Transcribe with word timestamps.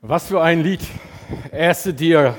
Was 0.00 0.28
für 0.28 0.40
ein 0.40 0.62
Lied. 0.62 0.80
Erste 1.50 1.92
dir. 1.92 2.36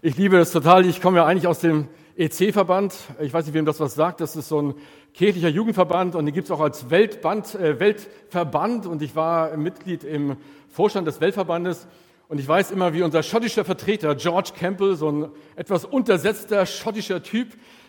Ich 0.00 0.16
liebe 0.16 0.36
das 0.36 0.52
total. 0.52 0.86
Ich 0.86 1.00
komme 1.00 1.16
ja 1.16 1.26
eigentlich 1.26 1.48
aus 1.48 1.58
dem 1.58 1.88
EC-Verband. 2.16 2.94
Ich 3.18 3.32
weiß 3.32 3.46
nicht, 3.46 3.54
wem 3.54 3.64
das 3.64 3.80
was 3.80 3.96
sagt. 3.96 4.20
Das 4.20 4.36
ist 4.36 4.46
so 4.46 4.62
ein 4.62 4.74
kirchlicher 5.12 5.48
Jugendverband 5.48 6.14
und 6.14 6.24
den 6.24 6.32
gibt 6.32 6.44
es 6.44 6.52
auch 6.52 6.60
als 6.60 6.90
Weltband, 6.90 7.56
äh, 7.56 7.80
Weltverband. 7.80 8.86
Und 8.86 9.02
ich 9.02 9.16
war 9.16 9.56
Mitglied 9.56 10.04
im 10.04 10.36
Vorstand 10.68 11.08
des 11.08 11.20
Weltverbandes. 11.20 11.88
Und 12.28 12.38
ich 12.38 12.46
weiß 12.46 12.70
immer, 12.70 12.94
wie 12.94 13.02
unser 13.02 13.24
schottischer 13.24 13.64
Vertreter 13.64 14.14
George 14.14 14.52
Campbell, 14.56 14.94
so 14.94 15.10
ein 15.10 15.30
etwas 15.56 15.84
untersetzter 15.84 16.64
schottischer 16.64 17.24
Typ, 17.24 17.48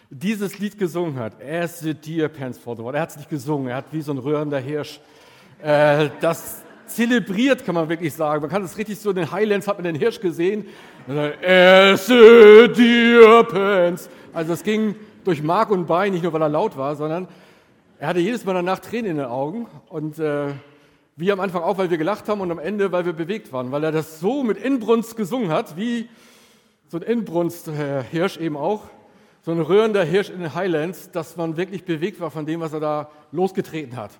dieses 0.10 0.58
Lied 0.58 0.80
gesungen 0.80 1.20
hat. 1.20 1.36
The 1.80 1.94
deer 1.94 2.28
pants 2.28 2.58
for 2.58 2.76
the 2.76 2.84
water. 2.84 2.98
Er 2.98 3.04
hat 3.04 3.12
es 3.12 3.18
nicht 3.18 3.30
gesungen, 3.30 3.68
er 3.68 3.76
hat 3.76 3.86
wie 3.92 4.02
so 4.02 4.14
ein 4.14 4.18
rührender 4.18 4.60
Hirsch 4.60 5.00
äh, 5.62 6.10
das 6.22 6.65
zelebriert, 6.88 7.66
kann 7.66 7.76
man 7.76 7.90
wirklich 7.90 8.14
sagen. 8.14 8.42
Man 8.42 8.50
kann 8.50 8.64
es 8.64 8.78
richtig 8.78 9.00
so 9.00 9.10
in 9.10 9.16
den 9.16 9.32
Highlands, 9.32 9.68
hat 9.68 9.78
man 9.78 9.84
den 9.84 9.96
Hirsch 9.96 10.20
gesehen. 10.20 10.66
As 11.08 12.08
the 12.08 12.68
deer 12.76 13.44
pants. 13.44 14.10
Also 14.34 14.54
es 14.54 14.64
ging 14.64 14.96
durch 15.24 15.42
Mark 15.42 15.72
und 15.72 15.86
Bein, 15.86 16.14
nicht 16.14 16.24
nur 16.24 16.34
weil 16.34 16.42
er 16.42 16.50
laut 16.50 16.78
war, 16.78 16.96
sondern 16.96 17.28
er 18.00 18.10
hatte 18.10 18.20
jedes 18.20 18.46
Mal 18.46 18.54
danach 18.54 18.80
Tränen 18.80 19.12
in 19.12 19.18
den 19.18 19.26
Augen. 19.26 19.68
Und 19.90 20.20
äh, 20.20 20.48
wir 21.16 21.34
am 21.34 21.40
Anfang 21.40 21.64
auch, 21.64 21.78
weil 21.78 21.90
wir 21.90 21.98
gelacht 21.98 22.28
haben 22.28 22.42
und 22.42 22.52
am 22.52 22.60
Ende, 22.60 22.92
weil 22.92 23.06
wir 23.06 23.14
bewegt 23.14 23.54
waren, 23.54 23.72
weil 23.72 23.84
er 23.84 23.92
das 23.92 24.20
so 24.20 24.44
mit 24.44 24.58
Inbrunst 24.58 25.16
gesungen 25.16 25.50
hat, 25.50 25.78
wie 25.78 26.10
so 26.90 26.98
ein 26.98 27.04
Inbrunst-Hirsch 27.04 28.38
eben 28.38 28.58
auch, 28.58 28.84
so 29.42 29.52
ein 29.52 29.62
rührender 29.62 30.04
Hirsch 30.04 30.30
in 30.30 30.40
den 30.40 30.54
Highlands, 30.54 31.12
dass 31.12 31.38
man 31.38 31.56
wirklich 31.56 31.86
bewegt 31.86 32.20
war 32.20 32.32
von 32.32 32.46
dem, 32.46 32.60
was 32.60 32.74
er 32.74 32.80
da 32.80 33.10
losgetreten 33.32 33.96
hat. 33.96 34.12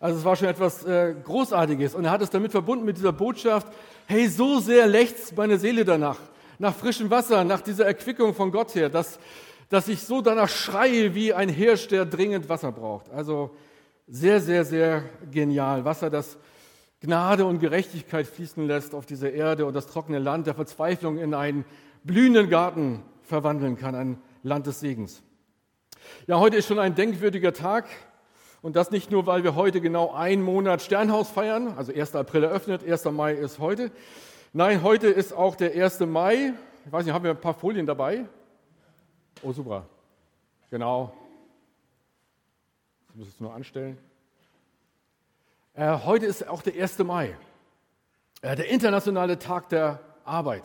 Also 0.00 0.18
es 0.18 0.24
war 0.24 0.36
schon 0.36 0.48
etwas 0.48 0.84
äh, 0.84 1.14
Großartiges 1.24 1.94
und 1.94 2.04
er 2.04 2.12
hat 2.12 2.22
es 2.22 2.30
damit 2.30 2.52
verbunden 2.52 2.84
mit 2.84 2.96
dieser 2.96 3.12
Botschaft, 3.12 3.66
hey, 4.06 4.28
so 4.28 4.60
sehr 4.60 4.86
lechzt 4.86 5.36
meine 5.36 5.58
Seele 5.58 5.84
danach, 5.84 6.18
nach 6.58 6.74
frischem 6.74 7.10
Wasser, 7.10 7.42
nach 7.44 7.60
dieser 7.60 7.86
Erquickung 7.86 8.34
von 8.34 8.52
Gott 8.52 8.74
her, 8.74 8.88
dass, 8.88 9.18
dass 9.68 9.88
ich 9.88 10.02
so 10.02 10.22
danach 10.22 10.48
schreie 10.48 11.14
wie 11.14 11.34
ein 11.34 11.48
Hirsch, 11.48 11.88
der 11.88 12.06
dringend 12.06 12.48
Wasser 12.48 12.70
braucht. 12.70 13.10
Also 13.10 13.50
sehr, 14.06 14.40
sehr, 14.40 14.64
sehr 14.64 15.02
genial. 15.30 15.84
Wasser, 15.84 16.10
das 16.10 16.38
Gnade 17.00 17.44
und 17.44 17.58
Gerechtigkeit 17.58 18.26
fließen 18.26 18.66
lässt 18.66 18.94
auf 18.94 19.04
diese 19.04 19.28
Erde 19.28 19.66
und 19.66 19.74
das 19.74 19.86
trockene 19.86 20.18
Land 20.18 20.46
der 20.46 20.54
Verzweiflung 20.54 21.18
in 21.18 21.34
einen 21.34 21.64
blühenden 22.04 22.48
Garten 22.48 23.02
verwandeln 23.22 23.76
kann, 23.76 23.94
ein 23.94 24.18
Land 24.42 24.66
des 24.66 24.80
Segens. 24.80 25.22
Ja, 26.26 26.38
heute 26.38 26.56
ist 26.56 26.66
schon 26.66 26.78
ein 26.78 26.94
denkwürdiger 26.94 27.52
Tag 27.52 27.86
und 28.60 28.76
das 28.76 28.90
nicht 28.90 29.10
nur, 29.10 29.26
weil 29.26 29.44
wir 29.44 29.54
heute 29.54 29.80
genau 29.80 30.12
einen 30.12 30.42
Monat 30.42 30.82
Sternhaus 30.82 31.30
feiern, 31.30 31.74
also 31.76 31.92
1. 31.92 32.16
April 32.16 32.44
eröffnet, 32.44 32.84
1. 32.84 33.04
Mai 33.06 33.34
ist 33.34 33.58
heute. 33.58 33.90
Nein, 34.52 34.82
heute 34.82 35.08
ist 35.08 35.32
auch 35.32 35.54
der 35.54 35.72
1. 35.72 36.00
Mai. 36.00 36.54
Ich 36.84 36.92
weiß 36.92 37.04
nicht, 37.04 37.14
haben 37.14 37.24
wir 37.24 37.30
ein 37.30 37.40
paar 37.40 37.54
Folien 37.54 37.86
dabei? 37.86 38.26
Oh, 39.42 39.52
super. 39.52 39.86
Genau, 40.70 41.14
muss 43.14 43.28
es 43.28 43.40
nur 43.40 43.52
anstellen. 43.54 43.98
Äh, 45.74 45.98
heute 46.04 46.26
ist 46.26 46.46
auch 46.46 46.62
der 46.62 46.74
1. 46.74 46.98
Mai, 47.00 47.36
äh, 48.42 48.56
der 48.56 48.68
internationale 48.68 49.38
Tag 49.38 49.68
der 49.68 50.00
Arbeit. 50.24 50.64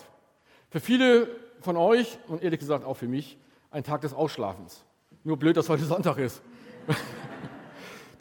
Für 0.69 0.79
viele 0.79 1.27
von 1.61 1.77
euch 1.77 2.17
und 2.27 2.43
ehrlich 2.43 2.59
gesagt 2.59 2.85
auch 2.85 2.95
für 2.95 3.07
mich 3.07 3.37
ein 3.71 3.83
Tag 3.83 4.01
des 4.01 4.13
Ausschlafens. 4.13 4.83
Nur 5.23 5.37
blöd, 5.37 5.57
dass 5.57 5.69
heute 5.69 5.85
Sonntag 5.85 6.17
ist. 6.17 6.41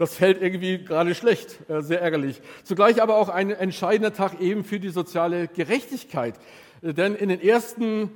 Das 0.03 0.17
fällt 0.17 0.43
irgendwie 0.43 0.83
gerade 0.83 1.15
schlecht, 1.15 1.61
äh, 1.71 1.81
sehr 1.81 2.03
ärgerlich. 2.03 2.43
Zugleich 2.65 3.01
aber 3.01 3.19
auch 3.19 3.29
ein 3.29 3.51
entscheidender 3.53 4.13
Tag 4.13 4.41
eben 4.41 4.65
für 4.65 4.81
die 4.81 4.89
soziale 4.89 5.47
Gerechtigkeit. 5.47 6.35
Äh, 6.83 6.93
denn 6.93 7.15
in 7.15 7.29
den 7.29 7.41
ersten 7.41 8.11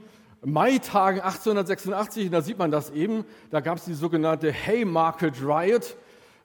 Maitagen 0.45 1.20
1886, 1.20 2.28
da 2.33 2.43
sieht 2.43 2.59
man 2.59 2.73
das 2.73 2.91
eben, 2.91 3.25
da 3.53 3.61
gab 3.61 3.78
es 3.78 3.84
die 3.84 3.95
sogenannte 3.95 4.53
Haymarket 4.53 5.34
Riot 5.41 5.94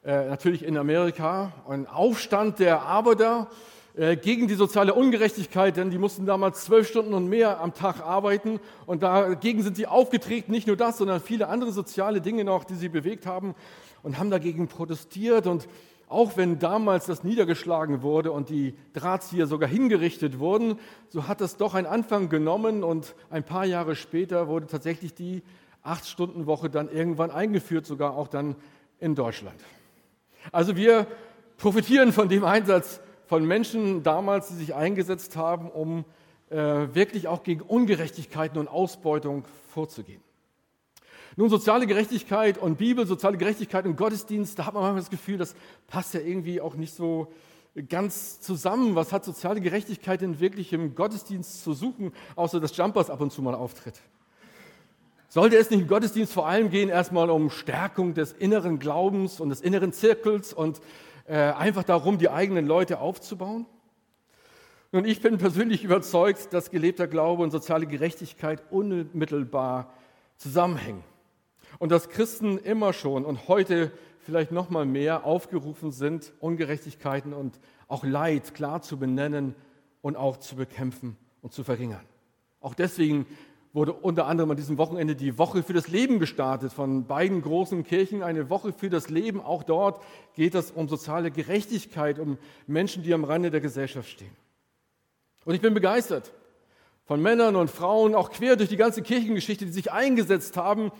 äh, 0.04 0.28
natürlich 0.28 0.64
in 0.64 0.76
Amerika, 0.76 1.50
ein 1.68 1.88
Aufstand 1.88 2.60
der 2.60 2.82
Arbeiter 2.82 3.48
gegen 4.22 4.48
die 4.48 4.54
soziale 4.54 4.94
Ungerechtigkeit, 4.94 5.76
denn 5.76 5.90
die 5.90 5.98
mussten 5.98 6.24
damals 6.24 6.64
zwölf 6.64 6.88
Stunden 6.88 7.12
und 7.12 7.28
mehr 7.28 7.60
am 7.60 7.74
Tag 7.74 8.00
arbeiten 8.00 8.58
und 8.86 9.02
dagegen 9.02 9.62
sind 9.62 9.76
sie 9.76 9.86
aufgetreten, 9.86 10.50
nicht 10.50 10.66
nur 10.66 10.78
das, 10.78 10.96
sondern 10.96 11.20
viele 11.20 11.48
andere 11.48 11.72
soziale 11.72 12.22
Dinge 12.22 12.42
noch, 12.42 12.64
die 12.64 12.74
sie 12.74 12.88
bewegt 12.88 13.26
haben 13.26 13.54
und 14.02 14.18
haben 14.18 14.30
dagegen 14.30 14.68
protestiert 14.68 15.46
und 15.46 15.68
auch 16.08 16.36
wenn 16.36 16.58
damals 16.58 17.06
das 17.06 17.24
niedergeschlagen 17.24 18.02
wurde 18.02 18.32
und 18.32 18.50
die 18.50 18.74
Drahtzieher 18.92 19.46
sogar 19.46 19.68
hingerichtet 19.68 20.38
wurden, 20.38 20.78
so 21.08 21.26
hat 21.26 21.40
es 21.40 21.56
doch 21.56 21.74
einen 21.74 21.86
Anfang 21.86 22.28
genommen 22.28 22.84
und 22.84 23.14
ein 23.30 23.44
paar 23.44 23.64
Jahre 23.64 23.96
später 23.96 24.46
wurde 24.46 24.66
tatsächlich 24.66 25.14
die 25.14 25.42
Acht-Stunden-Woche 25.82 26.68
dann 26.68 26.90
irgendwann 26.90 27.30
eingeführt, 27.30 27.86
sogar 27.86 28.14
auch 28.14 28.28
dann 28.28 28.56
in 29.00 29.14
Deutschland. 29.14 29.58
Also 30.52 30.76
wir 30.76 31.06
profitieren 31.56 32.12
von 32.12 32.28
dem 32.28 32.44
Einsatz 32.44 33.00
von 33.26 33.46
Menschen 33.46 34.02
damals, 34.02 34.48
die 34.48 34.54
sich 34.54 34.74
eingesetzt 34.74 35.36
haben, 35.36 35.70
um 35.70 36.04
äh, 36.50 36.56
wirklich 36.94 37.28
auch 37.28 37.42
gegen 37.42 37.62
Ungerechtigkeiten 37.62 38.58
und 38.58 38.68
Ausbeutung 38.68 39.44
vorzugehen. 39.70 40.20
Nun, 41.36 41.48
soziale 41.48 41.86
Gerechtigkeit 41.86 42.58
und 42.58 42.76
Bibel, 42.76 43.06
soziale 43.06 43.38
Gerechtigkeit 43.38 43.86
und 43.86 43.96
Gottesdienst, 43.96 44.58
da 44.58 44.66
hat 44.66 44.74
man 44.74 44.82
manchmal 44.82 45.00
das 45.00 45.10
Gefühl, 45.10 45.38
das 45.38 45.54
passt 45.86 46.12
ja 46.12 46.20
irgendwie 46.20 46.60
auch 46.60 46.74
nicht 46.74 46.94
so 46.94 47.32
ganz 47.88 48.40
zusammen. 48.40 48.94
Was 48.96 49.12
hat 49.12 49.24
soziale 49.24 49.62
Gerechtigkeit 49.62 50.20
denn 50.20 50.40
wirklich 50.40 50.74
im 50.74 50.94
Gottesdienst 50.94 51.64
zu 51.64 51.72
suchen, 51.72 52.12
außer 52.36 52.60
dass 52.60 52.76
Jumpers 52.76 53.08
ab 53.08 53.20
und 53.22 53.32
zu 53.32 53.40
mal 53.40 53.54
auftritt? 53.54 53.98
Sollte 55.28 55.56
es 55.56 55.70
nicht 55.70 55.80
im 55.80 55.88
Gottesdienst 55.88 56.34
vor 56.34 56.46
allem 56.46 56.68
gehen, 56.68 56.90
erstmal 56.90 57.30
um 57.30 57.48
Stärkung 57.48 58.12
des 58.12 58.32
inneren 58.32 58.78
Glaubens 58.78 59.40
und 59.40 59.48
des 59.48 59.62
inneren 59.62 59.94
Zirkels 59.94 60.52
und 60.52 60.82
äh, 61.26 61.36
einfach 61.36 61.84
darum, 61.84 62.18
die 62.18 62.28
eigenen 62.28 62.66
Leute 62.66 63.00
aufzubauen? 63.00 63.64
Nun, 64.94 65.06
ich 65.06 65.22
bin 65.22 65.38
persönlich 65.38 65.84
überzeugt, 65.84 66.52
dass 66.52 66.70
gelebter 66.70 67.06
Glaube 67.06 67.42
und 67.42 67.50
soziale 67.50 67.86
Gerechtigkeit 67.86 68.62
unmittelbar 68.70 69.94
zusammenhängen. 70.36 71.02
Und 71.78 71.92
dass 71.92 72.08
Christen 72.08 72.58
immer 72.58 72.92
schon 72.92 73.24
und 73.24 73.48
heute 73.48 73.92
vielleicht 74.20 74.52
noch 74.52 74.70
mal 74.70 74.86
mehr 74.86 75.24
aufgerufen 75.24 75.92
sind, 75.92 76.32
Ungerechtigkeiten 76.40 77.32
und 77.32 77.58
auch 77.88 78.04
Leid 78.04 78.54
klar 78.54 78.82
zu 78.82 78.98
benennen 78.98 79.54
und 80.00 80.16
auch 80.16 80.36
zu 80.36 80.56
bekämpfen 80.56 81.16
und 81.40 81.52
zu 81.52 81.64
verringern. 81.64 82.04
Auch 82.60 82.74
deswegen 82.74 83.26
wurde 83.72 83.92
unter 83.92 84.26
anderem 84.26 84.50
an 84.50 84.56
diesem 84.56 84.78
Wochenende 84.78 85.16
die 85.16 85.38
Woche 85.38 85.62
für 85.62 85.72
das 85.72 85.88
Leben 85.88 86.18
gestartet 86.18 86.72
von 86.72 87.06
beiden 87.06 87.40
großen 87.40 87.84
Kirchen. 87.84 88.22
Eine 88.22 88.50
Woche 88.50 88.72
für 88.72 88.90
das 88.90 89.08
Leben. 89.08 89.40
Auch 89.40 89.62
dort 89.62 90.02
geht 90.34 90.54
es 90.54 90.70
um 90.70 90.88
soziale 90.88 91.30
Gerechtigkeit, 91.30 92.18
um 92.18 92.38
Menschen, 92.66 93.02
die 93.02 93.14
am 93.14 93.24
Rande 93.24 93.50
der 93.50 93.60
Gesellschaft 93.60 94.08
stehen. 94.08 94.36
Und 95.44 95.54
ich 95.54 95.60
bin 95.60 95.74
begeistert 95.74 96.32
von 97.04 97.20
Männern 97.20 97.56
und 97.56 97.70
Frauen, 97.70 98.14
auch 98.14 98.30
quer 98.30 98.56
durch 98.56 98.68
die 98.68 98.76
ganze 98.76 99.02
Kirchengeschichte, 99.02 99.64
die 99.66 99.72
sich 99.72 99.90
eingesetzt 99.90 100.56
haben 100.56 100.92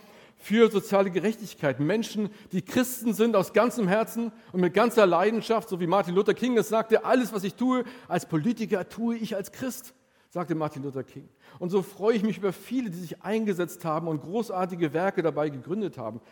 für 0.43 0.71
soziale 0.71 1.11
Gerechtigkeit. 1.11 1.81
Menschen, 1.81 2.31
die 2.53 2.63
Christen 2.63 3.15
sind 3.15 3.37
aus 3.37 3.53
ganzem 3.53 3.89
Herzen 3.89 4.33
und 4.53 4.61
mit 4.61 4.75
ganzer 4.75 5.07
Leidenschaft, 5.07 5.69
so 5.69 5.81
wie 5.81 5.87
Martin 5.87 6.15
Luther 6.15 6.35
King 6.35 6.59
es 6.59 6.69
sagte, 6.69 7.05
alles, 7.05 7.33
was 7.33 7.45
ich 7.45 7.55
tue 7.55 7.85
als 8.09 8.27
Politiker, 8.27 8.89
tue 8.89 9.17
ich 9.17 9.37
als 9.37 9.53
Christ 9.53 9.95
sagte 10.33 10.55
Martin 10.55 10.83
Luther 10.83 11.05
King. 11.05 11.29
Und 11.59 11.69
so 11.69 11.83
freue 11.83 12.17
ich 12.17 12.23
mich 12.23 12.39
über 12.39 12.55
viele, 12.55 12.89
die 12.89 12.97
sich 12.97 13.23
eingesetzt 13.23 13.85
haben 13.85 14.09
und 14.09 14.23
großartige 14.23 14.95
Werke 14.95 15.21
dabei 15.21 15.51
gegründet 15.51 15.99
haben. 15.99 16.23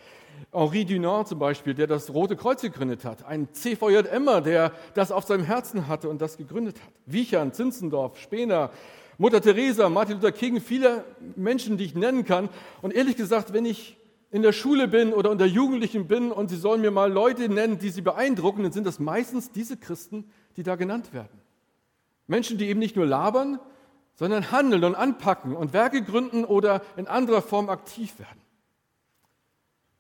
Henri 0.53 0.87
Dunant 0.87 1.29
zum 1.29 1.39
Beispiel, 1.39 1.75
der 1.75 1.87
das 1.87 2.09
Rote 2.09 2.35
Kreuz 2.35 2.63
gegründet 2.63 3.05
hat. 3.05 3.27
Ein 3.27 3.53
CVJMer, 3.53 4.41
der 4.41 4.73
das 4.95 5.13
auf 5.13 5.25
seinem 5.25 5.45
Herzen 5.45 5.87
hatte 5.87 6.09
und 6.09 6.23
das 6.23 6.39
gegründet 6.39 6.81
hat. 6.81 6.93
Wiechern, 7.05 7.53
Zinzendorf, 7.53 8.19
Spener, 8.19 8.71
Mutter 9.19 9.43
Teresa, 9.43 9.91
Martin 9.91 10.15
Luther 10.15 10.33
King, 10.33 10.63
viele 10.63 11.05
Menschen, 11.37 11.77
die 11.77 11.85
ich 11.85 11.95
nennen 11.95 12.25
kann. 12.25 12.49
Und 12.81 12.95
ehrlich 12.95 13.17
gesagt, 13.17 13.53
wenn 13.53 13.67
ich 13.67 13.99
in 14.31 14.43
der 14.43 14.53
Schule 14.53 14.87
bin 14.87 15.13
oder 15.13 15.31
unter 15.31 15.47
Jugendlichen 15.47 16.07
bin 16.07 16.31
und 16.31 16.51
sie 16.51 16.57
sollen 16.57 16.81
mir 16.81 16.91
mal 16.91 17.13
Leute 17.13 17.49
nennen, 17.49 17.79
die 17.79 17.91
sie 17.91 18.03
beeindrucken, 18.03 18.63
dann 18.63 18.73
sind 18.73 18.87
das 18.87 19.01
meistens 19.01 19.51
diese 19.51 19.77
Christen, 19.77 20.31
die 20.57 20.63
da 20.63 20.77
genannt 20.77 21.13
werden. 21.13 21.41
Menschen, 22.27 22.59
die 22.59 22.69
eben 22.69 22.79
nicht 22.79 22.95
nur 22.95 23.07
labern, 23.07 23.59
sondern 24.15 24.53
handeln 24.53 24.85
und 24.85 24.95
anpacken 24.95 25.57
und 25.57 25.73
Werke 25.73 26.03
gründen 26.03 26.45
oder 26.45 26.83
in 26.97 27.09
anderer 27.09 27.43
Form 27.43 27.69
aktiv 27.69 28.19
werden. 28.19 28.41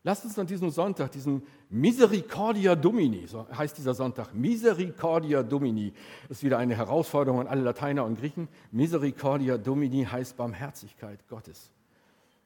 Lasst 0.03 0.25
uns 0.25 0.39
an 0.39 0.47
diesem 0.47 0.71
Sonntag, 0.71 1.11
diesem 1.13 1.43
Misericordia 1.69 2.75
Domini, 2.75 3.27
so 3.27 3.47
heißt 3.53 3.77
dieser 3.77 3.93
Sonntag, 3.93 4.33
Misericordia 4.33 5.43
Domini, 5.43 5.93
ist 6.31 6.43
wieder 6.43 6.57
eine 6.57 6.75
Herausforderung 6.75 7.41
an 7.41 7.47
alle 7.47 7.61
Lateiner 7.61 8.05
und 8.07 8.19
Griechen. 8.19 8.49
Misericordia 8.71 9.59
Domini 9.59 10.05
heißt 10.05 10.37
Barmherzigkeit 10.39 11.27
Gottes. 11.29 11.71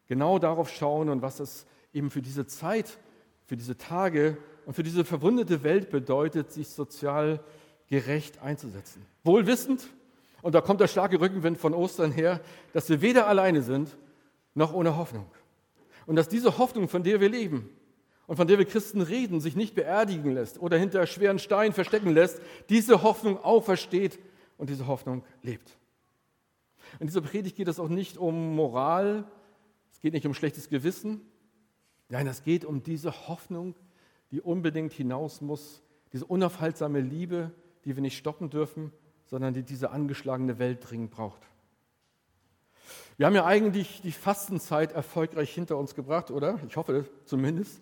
Genau 0.09 0.41
darauf 0.41 0.69
schauen 0.71 1.09
und 1.09 1.23
was 1.23 1.37
das 1.37 1.67
eben 1.95 2.11
für 2.11 2.21
diese 2.21 2.47
Zeit, 2.47 2.99
für 3.47 3.57
diese 3.57 3.77
Tage 3.79 4.37
und 4.67 4.75
für 4.75 4.83
diese 4.83 5.05
verwundete 5.05 5.63
Welt 5.63 5.91
bedeutet, 5.91 6.53
sich 6.53 6.69
sozial 6.69 7.43
gerecht 7.89 8.43
einzusetzen. 8.43 9.07
Wohl 9.23 9.47
wissend, 9.47 9.89
Und 10.45 10.55
da 10.55 10.61
kommt 10.61 10.83
der 10.83 10.89
starke 10.89 11.19
Rückenwind 11.19 11.57
von 11.57 11.73
Ostern 11.73 12.13
her, 12.13 12.39
dass 12.75 12.91
wir 12.91 13.01
weder 13.01 13.29
alleine 13.29 13.63
sind, 13.63 13.97
noch 14.55 14.75
ohne 14.75 14.95
Hoffnung. 14.95 15.25
Und 16.05 16.17
dass 16.17 16.29
diese 16.29 16.59
Hoffnung, 16.59 16.87
von 16.87 17.03
der 17.03 17.19
wir 17.19 17.31
leben 17.31 17.71
und 18.27 18.37
von 18.37 18.47
der 18.47 18.59
wir 18.59 18.67
Christen 18.67 19.01
reden, 19.01 19.41
sich 19.41 19.57
nicht 19.57 19.75
beerdigen 19.75 20.35
lässt 20.35 20.61
oder 20.61 20.77
hinter 20.77 21.07
schweren 21.07 21.39
Steinen 21.39 21.73
verstecken 21.73 22.11
lässt, 22.11 22.43
diese 22.69 23.03
Hoffnung 23.03 23.43
aufersteht 23.43 24.19
und 24.59 24.69
diese 24.69 24.87
Hoffnung 24.87 25.25
lebt. 25.41 25.79
In 27.01 27.07
dieser 27.07 27.23
Predigt 27.23 27.57
geht 27.57 27.69
es 27.69 27.81
auch 27.81 27.89
nicht 27.89 28.19
um 28.19 28.55
Moral, 28.55 29.25
es 29.93 30.01
geht 30.01 30.13
nicht 30.13 30.27
um 30.27 30.35
schlechtes 30.35 30.69
Gewissen, 30.69 31.23
nein, 32.09 32.27
es 32.27 32.43
geht 32.43 32.65
um 32.65 32.83
diese 32.83 33.29
Hoffnung, 33.29 33.75
die 34.31 34.41
unbedingt 34.41 34.93
hinaus 34.93 35.41
muss, 35.41 35.83
diese 36.13 36.27
unaufhaltsame 36.27 37.01
Liebe, 37.01 37.51
die 37.85 37.97
wir 37.97 38.03
nicht 38.03 38.17
stoppen 38.17 38.51
dürfen, 38.51 38.93
sondern 39.27 39.55
die 39.55 39.63
diese 39.63 39.91
angeschlagene 39.91 40.59
Welt 40.59 40.89
dringend 40.89 41.11
braucht. 41.11 41.41
Wir 43.17 43.27
haben 43.27 43.35
ja 43.35 43.45
eigentlich 43.45 44.03
die 44.03 44.13
Fastenzeit 44.13 44.93
erfolgreich 44.93 45.53
hinter 45.53 45.77
uns 45.77 45.95
gebracht, 45.95 46.31
oder? 46.31 46.59
Ich 46.69 46.77
hoffe 46.77 47.05
zumindest. 47.25 47.81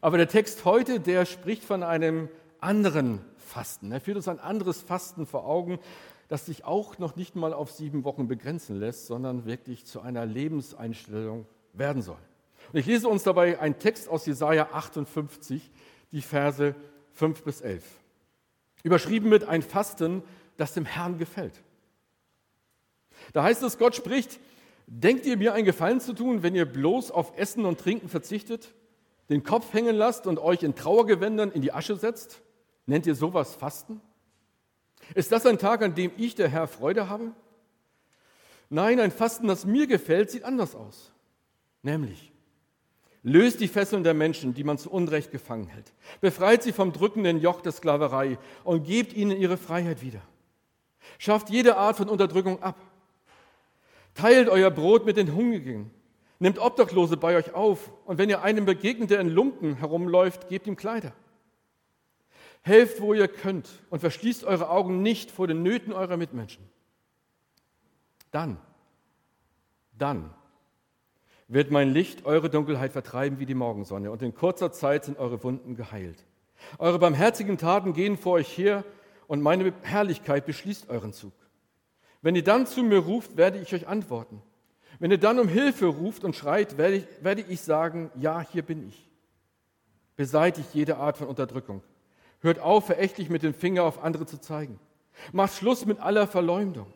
Aber 0.00 0.18
der 0.18 0.28
Text 0.28 0.64
heute, 0.64 1.00
der 1.00 1.24
spricht 1.24 1.64
von 1.64 1.82
einem 1.82 2.28
anderen 2.60 3.20
Fasten. 3.38 3.92
Er 3.92 4.00
führt 4.00 4.16
uns 4.16 4.28
ein 4.28 4.38
anderes 4.40 4.82
Fasten 4.82 5.26
vor 5.26 5.46
Augen, 5.46 5.78
das 6.28 6.46
sich 6.46 6.64
auch 6.64 6.98
noch 6.98 7.16
nicht 7.16 7.36
mal 7.36 7.52
auf 7.52 7.70
sieben 7.70 8.04
Wochen 8.04 8.28
begrenzen 8.28 8.76
lässt, 8.76 9.06
sondern 9.06 9.46
wirklich 9.46 9.86
zu 9.86 10.00
einer 10.00 10.26
Lebenseinstellung 10.26 11.46
werden 11.72 12.02
soll. 12.02 12.18
Und 12.72 12.78
ich 12.78 12.86
lese 12.86 13.08
uns 13.08 13.22
dabei 13.22 13.58
einen 13.60 13.78
Text 13.78 14.08
aus 14.08 14.26
Jesaja 14.26 14.70
58, 14.72 15.70
die 16.12 16.22
Verse 16.22 16.74
5 17.12 17.42
bis 17.42 17.60
11. 17.60 17.84
Überschrieben 18.82 19.28
mit 19.28 19.44
ein 19.44 19.62
Fasten, 19.62 20.22
das 20.56 20.74
dem 20.74 20.84
Herrn 20.84 21.18
gefällt. 21.18 21.62
Da 23.32 23.42
heißt 23.42 23.62
es, 23.62 23.78
Gott 23.78 23.94
spricht, 23.94 24.38
denkt 24.86 25.26
ihr 25.26 25.36
mir 25.36 25.54
einen 25.54 25.64
Gefallen 25.64 26.00
zu 26.00 26.12
tun, 26.12 26.42
wenn 26.42 26.54
ihr 26.54 26.66
bloß 26.66 27.10
auf 27.10 27.36
Essen 27.36 27.64
und 27.64 27.80
Trinken 27.80 28.08
verzichtet, 28.08 28.74
den 29.28 29.42
Kopf 29.42 29.72
hängen 29.72 29.96
lasst 29.96 30.26
und 30.26 30.38
euch 30.38 30.62
in 30.62 30.74
Trauergewändern 30.74 31.50
in 31.50 31.62
die 31.62 31.72
Asche 31.72 31.96
setzt? 31.96 32.42
Nennt 32.86 33.06
ihr 33.06 33.16
sowas 33.16 33.54
Fasten? 33.54 34.00
Ist 35.14 35.32
das 35.32 35.46
ein 35.46 35.58
Tag, 35.58 35.82
an 35.82 35.94
dem 35.94 36.12
ich, 36.16 36.34
der 36.34 36.48
Herr, 36.48 36.68
Freude 36.68 37.08
habe? 37.08 37.32
Nein, 38.68 39.00
ein 39.00 39.10
Fasten, 39.10 39.46
das 39.48 39.64
mir 39.64 39.86
gefällt, 39.86 40.30
sieht 40.30 40.44
anders 40.44 40.74
aus. 40.74 41.12
Nämlich, 41.82 42.32
löst 43.26 43.60
die 43.60 43.66
Fesseln 43.66 44.04
der 44.04 44.14
Menschen, 44.14 44.54
die 44.54 44.62
man 44.62 44.78
zu 44.78 44.88
Unrecht 44.88 45.32
gefangen 45.32 45.66
hält. 45.66 45.92
Befreit 46.20 46.62
sie 46.62 46.72
vom 46.72 46.92
drückenden 46.92 47.40
Joch 47.40 47.60
der 47.60 47.72
Sklaverei 47.72 48.38
und 48.62 48.84
gebt 48.84 49.12
ihnen 49.14 49.36
ihre 49.36 49.56
Freiheit 49.56 50.00
wieder. 50.00 50.20
Schafft 51.18 51.50
jede 51.50 51.76
Art 51.76 51.96
von 51.96 52.08
Unterdrückung 52.08 52.62
ab. 52.62 52.76
Teilt 54.14 54.48
euer 54.48 54.70
Brot 54.70 55.06
mit 55.06 55.16
den 55.16 55.34
Hungrigen. 55.34 55.90
Nehmt 56.38 56.60
Obdachlose 56.60 57.16
bei 57.16 57.36
euch 57.36 57.52
auf. 57.52 57.90
Und 58.04 58.18
wenn 58.18 58.30
ihr 58.30 58.42
einem 58.42 58.64
begegnet, 58.64 59.10
der 59.10 59.18
in 59.18 59.28
Lumpen 59.28 59.74
herumläuft, 59.74 60.48
gebt 60.48 60.68
ihm 60.68 60.76
Kleider. 60.76 61.12
Helft, 62.62 63.00
wo 63.00 63.12
ihr 63.12 63.26
könnt 63.26 63.68
und 63.90 63.98
verschließt 63.98 64.44
eure 64.44 64.70
Augen 64.70 65.02
nicht 65.02 65.32
vor 65.32 65.48
den 65.48 65.64
Nöten 65.64 65.92
eurer 65.92 66.16
Mitmenschen. 66.16 66.64
Dann, 68.30 68.56
dann 69.98 70.32
wird 71.48 71.70
mein 71.70 71.92
Licht 71.92 72.24
eure 72.24 72.50
Dunkelheit 72.50 72.92
vertreiben 72.92 73.38
wie 73.38 73.46
die 73.46 73.54
Morgensonne 73.54 74.10
und 74.10 74.22
in 74.22 74.34
kurzer 74.34 74.72
Zeit 74.72 75.04
sind 75.04 75.18
eure 75.18 75.42
Wunden 75.42 75.76
geheilt. 75.76 76.24
Eure 76.78 76.98
barmherzigen 76.98 77.58
Taten 77.58 77.92
gehen 77.92 78.16
vor 78.16 78.34
euch 78.34 78.56
her 78.56 78.84
und 79.26 79.42
meine 79.42 79.72
Herrlichkeit 79.82 80.46
beschließt 80.46 80.88
euren 80.88 81.12
Zug. 81.12 81.32
Wenn 82.22 82.34
ihr 82.34 82.44
dann 82.44 82.66
zu 82.66 82.82
mir 82.82 82.98
ruft, 82.98 83.36
werde 83.36 83.58
ich 83.58 83.72
euch 83.74 83.86
antworten. 83.86 84.42
Wenn 84.98 85.10
ihr 85.10 85.18
dann 85.18 85.38
um 85.38 85.48
Hilfe 85.48 85.86
ruft 85.86 86.24
und 86.24 86.34
schreit, 86.34 86.78
werde 86.78 86.96
ich, 86.96 87.06
werde 87.20 87.42
ich 87.42 87.60
sagen, 87.60 88.10
ja, 88.16 88.40
hier 88.40 88.62
bin 88.62 88.88
ich. 88.88 89.08
Beseitigt 90.16 90.70
jede 90.72 90.96
Art 90.96 91.18
von 91.18 91.28
Unterdrückung. 91.28 91.82
Hört 92.40 92.58
auf, 92.58 92.86
verächtlich 92.86 93.28
mit 93.28 93.42
dem 93.42 93.54
Finger 93.54 93.84
auf 93.84 94.02
andere 94.02 94.26
zu 94.26 94.40
zeigen. 94.40 94.78
Macht 95.32 95.54
Schluss 95.54 95.86
mit 95.86 96.00
aller 96.00 96.26
Verleumdung. 96.26 96.86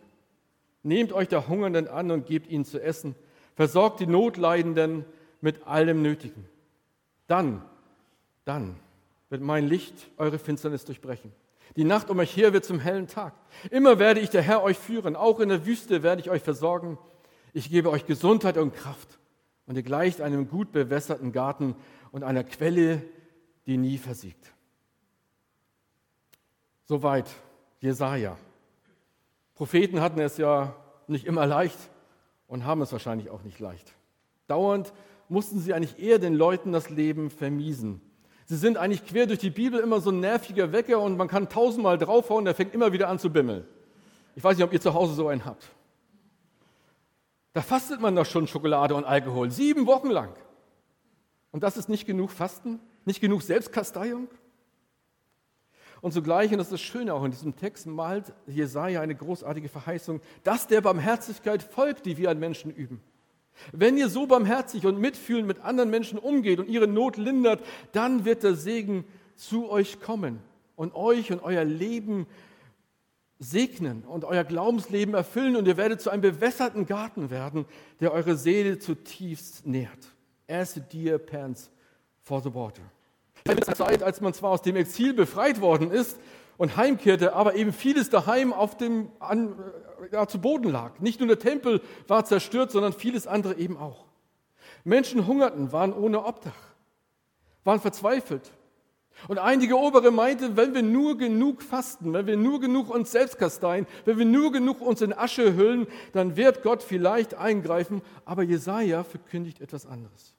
Nehmt 0.82 1.12
euch 1.12 1.28
der 1.28 1.48
Hungernden 1.48 1.88
an 1.88 2.10
und 2.10 2.26
gebt 2.26 2.48
ihnen 2.48 2.64
zu 2.64 2.80
essen. 2.82 3.14
Versorgt 3.60 4.00
die 4.00 4.06
Notleidenden 4.06 5.04
mit 5.42 5.66
allem 5.66 6.00
Nötigen. 6.00 6.46
Dann, 7.26 7.62
dann 8.46 8.76
wird 9.28 9.42
mein 9.42 9.68
Licht 9.68 10.08
eure 10.16 10.38
Finsternis 10.38 10.86
durchbrechen. 10.86 11.30
Die 11.76 11.84
Nacht 11.84 12.08
um 12.08 12.18
euch 12.20 12.34
her 12.34 12.54
wird 12.54 12.64
zum 12.64 12.78
hellen 12.80 13.06
Tag. 13.06 13.34
Immer 13.70 13.98
werde 13.98 14.20
ich 14.20 14.30
der 14.30 14.40
Herr 14.40 14.62
euch 14.62 14.78
führen. 14.78 15.14
Auch 15.14 15.40
in 15.40 15.50
der 15.50 15.66
Wüste 15.66 16.02
werde 16.02 16.22
ich 16.22 16.30
euch 16.30 16.40
versorgen. 16.40 16.96
Ich 17.52 17.68
gebe 17.68 17.90
euch 17.90 18.06
Gesundheit 18.06 18.56
und 18.56 18.74
Kraft. 18.74 19.18
Und 19.66 19.76
ihr 19.76 19.82
gleicht 19.82 20.22
einem 20.22 20.48
gut 20.48 20.72
bewässerten 20.72 21.30
Garten 21.30 21.76
und 22.12 22.24
einer 22.24 22.44
Quelle, 22.44 23.02
die 23.66 23.76
nie 23.76 23.98
versiegt. 23.98 24.54
Soweit 26.86 27.28
Jesaja. 27.80 28.38
Propheten 29.54 30.00
hatten 30.00 30.18
es 30.20 30.38
ja 30.38 30.74
nicht 31.08 31.26
immer 31.26 31.44
leicht 31.44 31.90
und 32.50 32.66
haben 32.66 32.82
es 32.82 32.92
wahrscheinlich 32.92 33.30
auch 33.30 33.42
nicht 33.44 33.60
leicht. 33.60 33.94
Dauernd 34.48 34.92
mussten 35.28 35.60
sie 35.60 35.72
eigentlich 35.72 36.00
eher 36.00 36.18
den 36.18 36.34
Leuten 36.34 36.72
das 36.72 36.90
Leben 36.90 37.30
vermiesen. 37.30 38.00
Sie 38.44 38.56
sind 38.56 38.76
eigentlich 38.76 39.06
quer 39.06 39.26
durch 39.26 39.38
die 39.38 39.50
Bibel 39.50 39.78
immer 39.78 40.00
so 40.00 40.10
ein 40.10 40.18
nerviger 40.18 40.72
Wecker 40.72 41.00
und 41.00 41.16
man 41.16 41.28
kann 41.28 41.48
tausendmal 41.48 41.96
draufhauen, 41.96 42.44
der 42.44 42.56
fängt 42.56 42.74
immer 42.74 42.92
wieder 42.92 43.08
an 43.08 43.20
zu 43.20 43.30
bimmeln. 43.30 43.64
Ich 44.34 44.42
weiß 44.42 44.56
nicht, 44.56 44.64
ob 44.64 44.72
ihr 44.72 44.80
zu 44.80 44.92
Hause 44.92 45.14
so 45.14 45.28
einen 45.28 45.44
habt. 45.44 45.70
Da 47.52 47.62
fastet 47.62 48.00
man 48.00 48.16
doch 48.16 48.26
schon 48.26 48.48
Schokolade 48.48 48.96
und 48.96 49.04
Alkohol, 49.04 49.52
sieben 49.52 49.86
Wochen 49.86 50.10
lang. 50.10 50.34
Und 51.52 51.62
das 51.62 51.76
ist 51.76 51.88
nicht 51.88 52.04
genug 52.04 52.30
Fasten, 52.30 52.80
nicht 53.04 53.20
genug 53.20 53.42
Selbstkasteiung. 53.42 54.26
Und 56.00 56.12
zugleich, 56.12 56.50
und 56.50 56.58
das 56.58 56.68
ist 56.68 56.72
das 56.72 56.80
Schöne 56.80 57.12
auch 57.12 57.24
in 57.24 57.30
diesem 57.30 57.56
Text, 57.56 57.86
malt 57.86 58.32
Jesaja 58.46 59.00
eine 59.00 59.14
großartige 59.14 59.68
Verheißung, 59.68 60.20
dass 60.44 60.66
der 60.66 60.80
Barmherzigkeit 60.80 61.62
folgt, 61.62 62.06
die 62.06 62.16
wir 62.16 62.30
an 62.30 62.38
Menschen 62.38 62.70
üben. 62.70 63.00
Wenn 63.72 63.98
ihr 63.98 64.08
so 64.08 64.26
barmherzig 64.26 64.86
und 64.86 64.98
mitfühlend 64.98 65.46
mit 65.46 65.60
anderen 65.60 65.90
Menschen 65.90 66.18
umgeht 66.18 66.58
und 66.58 66.68
ihre 66.68 66.88
Not 66.88 67.18
lindert, 67.18 67.62
dann 67.92 68.24
wird 68.24 68.42
der 68.42 68.54
Segen 68.54 69.04
zu 69.36 69.70
euch 69.70 70.00
kommen 70.00 70.40
und 70.76 70.94
euch 70.94 71.30
und 71.30 71.42
euer 71.42 71.64
Leben 71.64 72.26
segnen 73.38 74.02
und 74.04 74.24
euer 74.24 74.44
Glaubensleben 74.44 75.14
erfüllen 75.14 75.56
und 75.56 75.66
ihr 75.66 75.76
werdet 75.76 76.00
zu 76.00 76.10
einem 76.10 76.22
bewässerten 76.22 76.86
Garten 76.86 77.30
werden, 77.30 77.66
der 78.00 78.12
eure 78.12 78.36
Seele 78.36 78.78
zutiefst 78.78 79.66
nährt. 79.66 80.14
As 80.48 80.76
a 80.76 80.80
deer 80.80 81.18
pants 81.18 81.70
for 82.22 82.42
the 82.42 82.52
water. 82.52 82.82
Der 83.54 83.74
Zeit, 83.74 84.02
als 84.02 84.20
man 84.20 84.34
zwar 84.34 84.50
aus 84.50 84.62
dem 84.62 84.76
Exil 84.76 85.14
befreit 85.14 85.60
worden 85.60 85.90
ist 85.90 86.18
und 86.56 86.76
heimkehrte, 86.76 87.34
aber 87.34 87.54
eben 87.54 87.72
vieles 87.72 88.10
daheim 88.10 88.52
auf 88.52 88.76
dem, 88.76 89.10
an, 89.18 89.54
ja, 90.12 90.26
zu 90.26 90.40
Boden 90.40 90.70
lag. 90.70 91.00
Nicht 91.00 91.20
nur 91.20 91.26
der 91.26 91.38
Tempel 91.38 91.80
war 92.06 92.24
zerstört, 92.24 92.70
sondern 92.70 92.92
vieles 92.92 93.26
andere 93.26 93.56
eben 93.56 93.76
auch. 93.76 94.04
Menschen 94.84 95.26
hungerten, 95.26 95.72
waren 95.72 95.92
ohne 95.92 96.24
Obdach, 96.24 96.52
waren 97.64 97.80
verzweifelt. 97.80 98.50
Und 99.28 99.38
einige 99.38 99.76
Obere 99.76 100.10
meinten, 100.10 100.56
wenn 100.56 100.74
wir 100.74 100.82
nur 100.82 101.18
genug 101.18 101.62
fasten, 101.62 102.12
wenn 102.12 102.26
wir 102.26 102.36
nur 102.36 102.60
genug 102.60 102.88
uns 102.88 103.12
selbst 103.12 103.38
kasteien, 103.38 103.86
wenn 104.04 104.18
wir 104.18 104.24
nur 104.24 104.50
genug 104.50 104.80
uns 104.80 105.02
in 105.02 105.12
Asche 105.12 105.54
hüllen, 105.54 105.86
dann 106.12 106.36
wird 106.36 106.62
Gott 106.62 106.82
vielleicht 106.82 107.34
eingreifen. 107.34 108.02
Aber 108.24 108.42
Jesaja 108.42 109.04
verkündigt 109.04 109.60
etwas 109.60 109.84
anderes. 109.86 110.34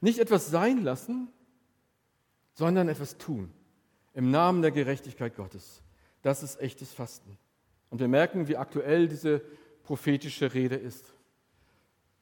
Nicht 0.00 0.18
etwas 0.18 0.50
sein 0.50 0.82
lassen, 0.82 1.28
sondern 2.54 2.88
etwas 2.88 3.16
tun 3.18 3.52
im 4.14 4.30
Namen 4.30 4.62
der 4.62 4.70
Gerechtigkeit 4.70 5.36
Gottes. 5.36 5.82
Das 6.22 6.42
ist 6.42 6.60
echtes 6.60 6.92
Fasten. 6.92 7.38
Und 7.88 8.00
wir 8.00 8.08
merken, 8.08 8.48
wie 8.48 8.56
aktuell 8.56 9.08
diese 9.08 9.40
prophetische 9.82 10.52
Rede 10.52 10.76
ist. 10.76 11.12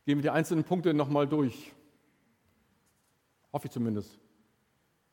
Gehen 0.04 0.18
wir 0.18 0.22
die 0.22 0.30
einzelnen 0.30 0.64
Punkte 0.64 0.94
nochmal 0.94 1.26
durch. 1.26 1.72
Hoffe 3.52 3.66
ich 3.66 3.72
zumindest. 3.72 4.18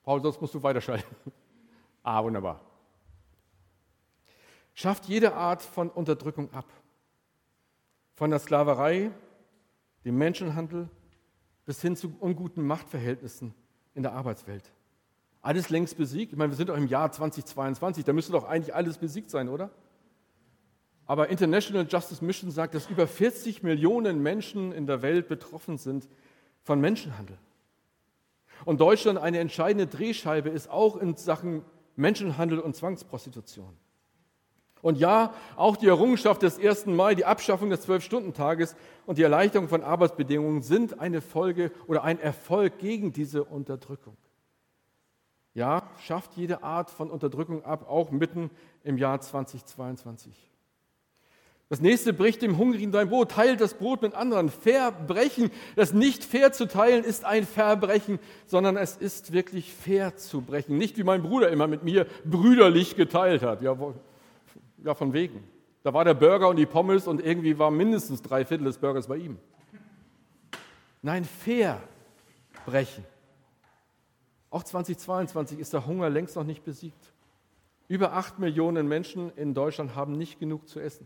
Paul, 0.03 0.22
sonst 0.22 0.39
musst 0.41 0.53
du 0.53 0.63
weiterschalten. 0.63 1.15
Ah, 2.07 2.24
wunderbar. 2.24 2.62
Schafft 4.75 5.05
jede 5.05 5.34
Art 5.34 5.63
von 5.63 5.89
Unterdrückung 5.89 6.53
ab. 6.53 6.67
Von 8.13 8.29
der 8.29 8.38
Sklaverei, 8.38 9.10
dem 10.05 10.15
Menschenhandel 10.15 10.88
bis 11.65 11.81
hin 11.81 11.95
zu 11.95 12.15
unguten 12.19 12.62
Machtverhältnissen 12.62 13.55
in 13.95 14.03
der 14.03 14.13
Arbeitswelt. 14.13 14.72
Alles 15.45 15.69
längst 15.69 15.95
besiegt. 15.95 16.31
Ich 16.31 16.39
meine, 16.39 16.51
wir 16.51 16.57
sind 16.57 16.69
doch 16.69 16.75
im 16.75 16.87
Jahr 16.87 17.11
2022, 17.11 18.03
da 18.03 18.13
müsste 18.13 18.31
doch 18.31 18.45
eigentlich 18.45 18.73
alles 18.73 18.97
besiegt 18.97 19.29
sein, 19.29 19.47
oder? 19.47 19.69
Aber 21.05 21.29
International 21.29 21.85
Justice 21.87 22.25
Mission 22.25 22.49
sagt, 22.49 22.73
dass 22.73 22.89
über 22.89 23.05
40 23.05 23.61
Millionen 23.61 24.23
Menschen 24.23 24.71
in 24.71 24.87
der 24.87 25.03
Welt 25.03 25.27
betroffen 25.27 25.77
sind 25.77 26.07
von 26.63 26.81
Menschenhandel. 26.81 27.37
Und 28.65 28.81
Deutschland 28.81 29.19
eine 29.19 29.37
entscheidende 29.37 29.85
Drehscheibe 29.85 30.49
ist 30.49 30.67
auch 30.67 30.97
in 30.97 31.15
Sachen 31.15 31.61
Menschenhandel 31.95 32.59
und 32.59 32.75
Zwangsprostitution. 32.75 33.77
Und 34.81 34.97
ja, 34.97 35.31
auch 35.57 35.75
die 35.75 35.87
Errungenschaft 35.87 36.41
des 36.41 36.57
1. 36.57 36.87
Mai, 36.87 37.13
die 37.13 37.25
Abschaffung 37.25 37.69
des 37.69 37.81
Zwölf-Stunden-Tages 37.81 38.75
und 39.05 39.19
die 39.19 39.23
Erleichterung 39.23 39.67
von 39.67 39.83
Arbeitsbedingungen 39.83 40.63
sind 40.63 40.99
eine 40.99 41.21
Folge 41.21 41.71
oder 41.85 42.03
ein 42.03 42.19
Erfolg 42.19 42.79
gegen 42.79 43.13
diese 43.13 43.43
Unterdrückung. 43.43 44.17
Ja, 45.55 45.89
schafft 46.05 46.33
jede 46.35 46.63
Art 46.63 46.91
von 46.91 47.09
Unterdrückung 47.09 47.63
ab, 47.63 47.89
auch 47.89 48.12
mitten 48.12 48.51
im 48.83 48.97
Jahr 48.97 49.21
2022. 49.21 50.51
Das 51.69 51.79
nächste 51.79 52.13
bricht 52.13 52.41
dem 52.41 52.57
Hungrigen 52.57 52.91
dein 52.91 53.09
Brot, 53.09 53.31
teilt 53.31 53.62
das 53.62 53.74
Brot 53.74 54.01
mit 54.01 54.13
anderen. 54.13 54.50
Verbrechen, 54.50 55.50
das 55.75 55.93
nicht 55.93 56.24
fair 56.24 56.51
zu 56.51 56.67
teilen, 56.67 57.03
ist 57.05 57.24
ein 57.24 57.45
Verbrechen, 57.45 58.19
sondern 58.45 58.75
es 58.77 58.97
ist 58.97 59.31
wirklich 59.31 59.74
fair 59.74 60.17
zu 60.17 60.41
brechen. 60.41 60.77
Nicht 60.77 60.97
wie 60.97 61.03
mein 61.03 61.24
Bruder 61.24 61.50
immer 61.50 61.67
mit 61.67 61.83
mir 61.83 62.05
brüderlich 62.25 62.95
geteilt 62.95 63.41
hat. 63.41 63.62
Ja, 63.62 63.75
ja, 64.83 64.93
von 64.93 65.13
wegen. 65.13 65.41
Da 65.83 65.93
war 65.93 66.03
der 66.03 66.13
Burger 66.15 66.50
und 66.50 66.57
die 66.57 66.65
Pommes 66.65 67.07
und 67.07 67.24
irgendwie 67.24 67.57
war 67.57 67.71
mindestens 67.71 68.21
drei 68.21 68.43
Viertel 68.43 68.65
des 68.65 68.77
Burgers 68.77 69.07
bei 69.07 69.17
ihm. 69.17 69.39
Nein, 71.01 71.24
fair 71.24 71.81
brechen. 72.65 73.05
Auch 74.55 74.63
2022 74.63 75.59
ist 75.59 75.74
der 75.74 75.85
Hunger 75.85 76.09
längst 76.09 76.38
noch 76.38 76.45
nicht 76.45 76.63
besiegt. 76.63 77.12
Über 77.89 78.13
acht 78.13 78.39
Millionen 78.39 78.88
Menschen 78.88 79.29
in 79.35 79.53
Deutschland 79.53 79.95
haben 79.95 80.13
nicht 80.13 80.39
genug 80.39 80.69
zu 80.69 80.79
essen. 80.79 81.05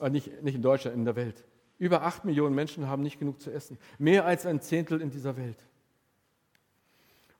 Äh, 0.00 0.08
nicht, 0.08 0.42
nicht 0.42 0.54
in 0.54 0.62
Deutschland, 0.62 0.96
in 0.96 1.04
der 1.04 1.16
Welt. 1.16 1.44
Über 1.78 2.04
acht 2.04 2.24
Millionen 2.24 2.54
Menschen 2.54 2.88
haben 2.88 3.02
nicht 3.02 3.18
genug 3.18 3.42
zu 3.42 3.52
essen. 3.52 3.76
Mehr 3.98 4.24
als 4.24 4.46
ein 4.46 4.62
Zehntel 4.62 5.02
in 5.02 5.10
dieser 5.10 5.36
Welt. 5.36 5.58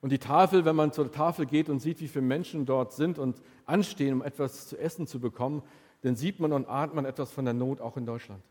Und 0.02 0.10
die 0.12 0.18
Tafel, 0.18 0.66
wenn 0.66 0.76
man 0.76 0.92
zur 0.92 1.10
Tafel 1.10 1.46
geht 1.46 1.70
und 1.70 1.80
sieht, 1.80 2.02
wie 2.02 2.08
viele 2.08 2.26
Menschen 2.26 2.66
dort 2.66 2.92
sind 2.92 3.18
und 3.18 3.40
anstehen, 3.64 4.12
um 4.12 4.22
etwas 4.22 4.68
zu 4.68 4.76
essen 4.76 5.06
zu 5.06 5.18
bekommen, 5.18 5.62
dann 6.02 6.14
sieht 6.14 6.40
man 6.40 6.52
und 6.52 6.68
ahnt 6.68 6.94
man 6.94 7.06
etwas 7.06 7.32
von 7.32 7.46
der 7.46 7.54
Not 7.54 7.80
auch 7.80 7.96
in 7.96 8.04
Deutschland. 8.04 8.42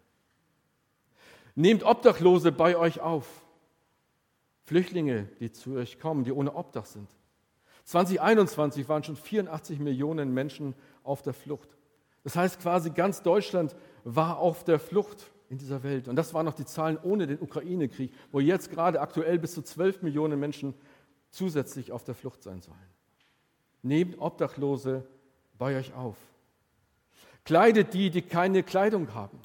Nehmt 1.53 1.83
Obdachlose 1.83 2.51
bei 2.51 2.75
euch 2.75 3.01
auf. 3.01 3.44
Flüchtlinge, 4.65 5.29
die 5.39 5.51
zu 5.51 5.75
euch 5.75 5.99
kommen, 5.99 6.23
die 6.23 6.31
ohne 6.31 6.55
Obdach 6.55 6.85
sind. 6.85 7.09
2021 7.85 8.89
waren 8.89 9.03
schon 9.03 9.15
84 9.15 9.79
Millionen 9.79 10.33
Menschen 10.33 10.73
auf 11.03 11.21
der 11.21 11.33
Flucht. 11.33 11.69
Das 12.23 12.35
heißt 12.35 12.59
quasi 12.59 12.89
ganz 12.89 13.21
Deutschland 13.21 13.75
war 14.03 14.39
auf 14.39 14.63
der 14.63 14.79
Flucht 14.79 15.31
in 15.49 15.59
dieser 15.59 15.83
Welt. 15.83 16.07
Und 16.07 16.15
das 16.15 16.33
waren 16.33 16.45
noch 16.45 16.55
die 16.55 16.65
Zahlen 16.65 16.97
ohne 17.01 17.27
den 17.27 17.39
Ukraine-Krieg, 17.39 18.11
wo 18.31 18.39
jetzt 18.39 18.71
gerade 18.71 18.99
aktuell 18.99 19.37
bis 19.37 19.53
zu 19.53 19.61
12 19.61 20.01
Millionen 20.01 20.39
Menschen 20.39 20.73
zusätzlich 21.29 21.91
auf 21.91 22.03
der 22.03 22.15
Flucht 22.15 22.41
sein 22.41 22.61
sollen. 22.61 22.77
Nehmt 23.83 24.19
Obdachlose 24.19 25.05
bei 25.59 25.77
euch 25.77 25.93
auf. 25.93 26.17
Kleidet 27.43 27.93
die, 27.93 28.09
die 28.09 28.23
keine 28.23 28.63
Kleidung 28.63 29.13
haben. 29.13 29.39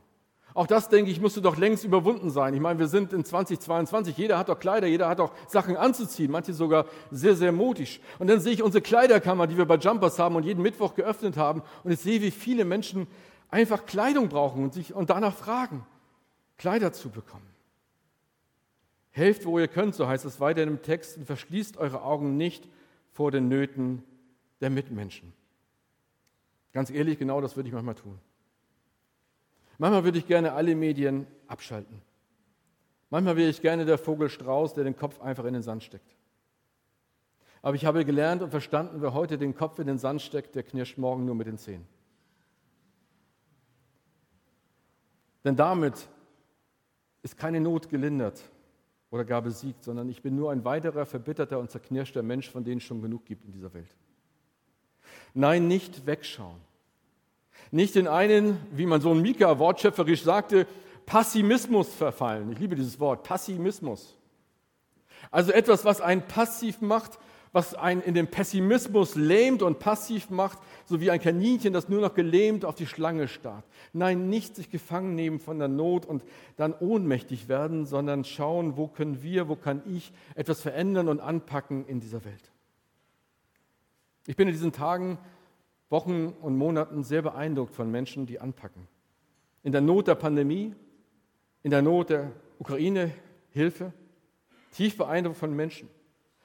Auch 0.55 0.67
das, 0.67 0.89
denke 0.89 1.11
ich, 1.11 1.21
musste 1.21 1.41
doch 1.41 1.57
längst 1.57 1.85
überwunden 1.85 2.31
sein. 2.31 2.55
Ich 2.55 2.61
meine, 2.61 2.79
wir 2.79 2.89
sind 2.89 3.13
in 3.13 3.25
2022, 3.25 4.17
jeder 4.17 4.37
hat 4.37 4.49
doch 4.49 4.59
Kleider, 4.59 4.87
jeder 4.87 5.09
hat 5.09 5.21
doch 5.21 5.33
Sachen 5.49 5.77
anzuziehen, 5.77 6.31
manche 6.31 6.53
sogar 6.53 6.87
sehr, 7.11 7.37
sehr 7.37 7.53
mutig. 7.53 8.01
Und 8.19 8.27
dann 8.29 8.41
sehe 8.41 8.53
ich 8.53 8.63
unsere 8.63 8.83
Kleiderkammer, 8.83 9.47
die 9.47 9.57
wir 9.57 9.67
bei 9.67 9.77
Jumpers 9.77 10.19
haben 10.19 10.37
und 10.37 10.45
jeden 10.45 10.63
Mittwoch 10.63 10.95
geöffnet 10.95 11.37
haben, 11.37 11.63
und 11.85 11.93
ich 11.93 12.01
sehe, 12.01 12.21
wie 12.21 12.31
viele 12.31 12.65
Menschen 12.65 13.07
einfach 13.49 13.87
Kleidung 13.87 14.29
brauchen 14.29 14.65
und, 14.65 14.75
sich, 14.75 14.95
und 14.95 15.11
danach 15.11 15.35
fragen, 15.35 15.87
Kleider 16.59 16.93
zu 16.93 17.11
bekommen. 17.11 17.47
Helft, 19.13 19.45
wo 19.45 19.59
ihr 19.59 19.69
könnt, 19.69 19.95
so 19.95 20.07
heißt 20.07 20.25
es 20.25 20.41
weiter 20.41 20.63
im 20.63 20.83
Text, 20.83 21.17
und 21.17 21.27
verschließt 21.27 21.77
eure 21.77 22.03
Augen 22.03 22.37
nicht 22.37 22.69
vor 23.13 23.31
den 23.31 23.49
Nöten 23.49 24.03
der 24.61 24.71
Mitmenschen. 24.71 25.33
Ganz 26.73 26.91
ehrlich, 26.91 27.19
genau 27.19 27.41
das 27.41 27.57
würde 27.57 27.69
ich 27.69 27.75
manchmal 27.75 27.97
tun. 27.97 28.19
Manchmal 29.81 30.05
würde 30.05 30.19
ich 30.19 30.27
gerne 30.27 30.53
alle 30.53 30.75
Medien 30.75 31.27
abschalten. 31.47 32.03
Manchmal 33.09 33.39
wäre 33.39 33.49
ich 33.49 33.63
gerne 33.63 33.87
der 33.87 33.97
Vogel 33.97 34.29
Strauß, 34.29 34.75
der 34.75 34.85
den 34.85 34.95
Kopf 34.95 35.23
einfach 35.23 35.47
in 35.47 35.55
den 35.55 35.63
Sand 35.63 35.83
steckt. 35.83 36.19
Aber 37.63 37.75
ich 37.75 37.87
habe 37.87 38.05
gelernt 38.05 38.43
und 38.43 38.51
verstanden, 38.51 39.01
wer 39.01 39.15
heute 39.15 39.39
den 39.39 39.55
Kopf 39.55 39.79
in 39.79 39.87
den 39.87 39.97
Sand 39.97 40.21
steckt, 40.21 40.55
der 40.55 40.65
knirscht 40.65 40.99
morgen 40.99 41.25
nur 41.25 41.35
mit 41.35 41.47
den 41.47 41.57
Zähnen. 41.57 41.87
Denn 45.45 45.57
damit 45.57 46.11
ist 47.23 47.39
keine 47.39 47.59
Not 47.59 47.89
gelindert 47.89 48.43
oder 49.11 49.25
gar 49.25 49.41
besiegt, 49.41 49.83
sondern 49.83 50.11
ich 50.11 50.21
bin 50.21 50.37
nur 50.37 50.53
ein 50.53 50.63
weiterer 50.63 51.07
verbitterter 51.07 51.59
und 51.59 51.71
zerknirschter 51.71 52.23
Mensch, 52.23 52.51
von 52.51 52.65
denen 52.65 52.79
es 52.79 52.85
schon 52.85 53.01
genug 53.01 53.25
gibt 53.25 53.47
in 53.47 53.53
dieser 53.53 53.73
Welt. 53.73 53.97
Nein, 55.33 55.69
nicht 55.69 56.05
wegschauen. 56.05 56.70
Nicht 57.71 57.97
in 57.97 58.09
einen, 58.09 58.59
wie 58.73 58.87
mein 58.87 59.01
Sohn 59.01 59.23
Mika 59.23 59.59
wortschöpferisch 59.59 60.23
sagte, 60.23 60.67
Passimismus 61.07 61.93
verfallen. 61.93 62.53
Ich 62.53 62.59
liebe 62.59 62.77
dieses 62.77 63.01
Wort, 63.01 63.23
Passimismus. 63.25 64.17
Also 65.31 65.53
etwas, 65.53 65.85
was 65.85 66.01
einen 66.01 66.23
passiv 66.23 66.81
macht, 66.81 67.19
was 67.53 67.75
einen 67.75 68.01
in 68.03 68.15
den 68.15 68.29
Pessimismus 68.29 69.17
lähmt 69.17 69.63
und 69.63 69.81
passiv 69.81 70.31
macht, 70.31 70.59
so 70.85 71.01
wie 71.01 71.11
ein 71.11 71.21
Kaninchen, 71.21 71.73
das 71.73 71.89
nur 71.89 72.01
noch 72.01 72.15
gelähmt 72.15 72.65
auf 72.65 72.77
die 72.77 72.87
Schlange 72.87 73.27
starrt. 73.27 73.65
Nein, 73.93 74.29
nicht 74.29 74.55
sich 74.55 74.71
gefangen 74.71 75.15
nehmen 75.15 75.41
von 75.41 75.59
der 75.59 75.69
Not 75.69 76.07
und 76.07 76.25
dann 76.57 76.75
ohnmächtig 76.79 77.49
werden, 77.49 77.87
sondern 77.87 78.25
schauen, 78.25 78.77
wo 78.77 78.87
können 78.87 79.23
wir, 79.23 79.49
wo 79.49 79.57
kann 79.57 79.83
ich 79.87 80.13
etwas 80.37 80.61
verändern 80.61 81.09
und 81.09 81.21
anpacken 81.21 81.87
in 81.87 82.01
dieser 82.01 82.25
Welt. 82.25 82.53
Ich 84.27 84.37
bin 84.37 84.47
in 84.47 84.55
diesen 84.55 84.73
Tagen 84.73 85.19
Wochen 85.91 86.35
und 86.41 86.57
Monaten 86.57 87.03
sehr 87.03 87.23
beeindruckt 87.23 87.75
von 87.75 87.91
Menschen, 87.91 88.25
die 88.25 88.41
anpacken. 88.41 88.87
In 89.63 89.73
der 89.73 89.81
Not 89.81 90.07
der 90.07 90.15
Pandemie, 90.15 90.75
in 91.63 91.71
der 91.71 91.83
Not 91.83 92.11
der 92.11 92.33
Ukraine-Hilfe, 92.59 93.93
tief 94.73 94.97
beeindruckt 94.97 95.37
von 95.37 95.55
Menschen. 95.55 95.89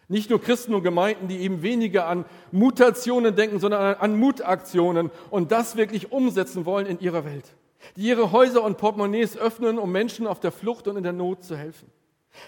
Nicht 0.07 0.29
nur 0.29 0.41
Christen 0.41 0.73
und 0.73 0.83
Gemeinden, 0.83 1.27
die 1.27 1.37
eben 1.37 1.61
weniger 1.61 2.07
an 2.07 2.25
Mutationen 2.51 3.35
denken, 3.35 3.59
sondern 3.59 3.95
an 3.95 4.19
Mutaktionen 4.19 5.09
und 5.29 5.51
das 5.51 5.75
wirklich 5.77 6.11
umsetzen 6.11 6.65
wollen 6.65 6.85
in 6.85 6.99
ihrer 6.99 7.25
Welt. 7.25 7.55
Die 7.95 8.07
ihre 8.07 8.31
Häuser 8.31 8.63
und 8.63 8.77
Portemonnaies 8.77 9.37
öffnen, 9.37 9.79
um 9.79 9.91
Menschen 9.91 10.27
auf 10.27 10.39
der 10.39 10.51
Flucht 10.51 10.87
und 10.87 10.97
in 10.97 11.03
der 11.03 11.13
Not 11.13 11.43
zu 11.43 11.55
helfen. 11.55 11.89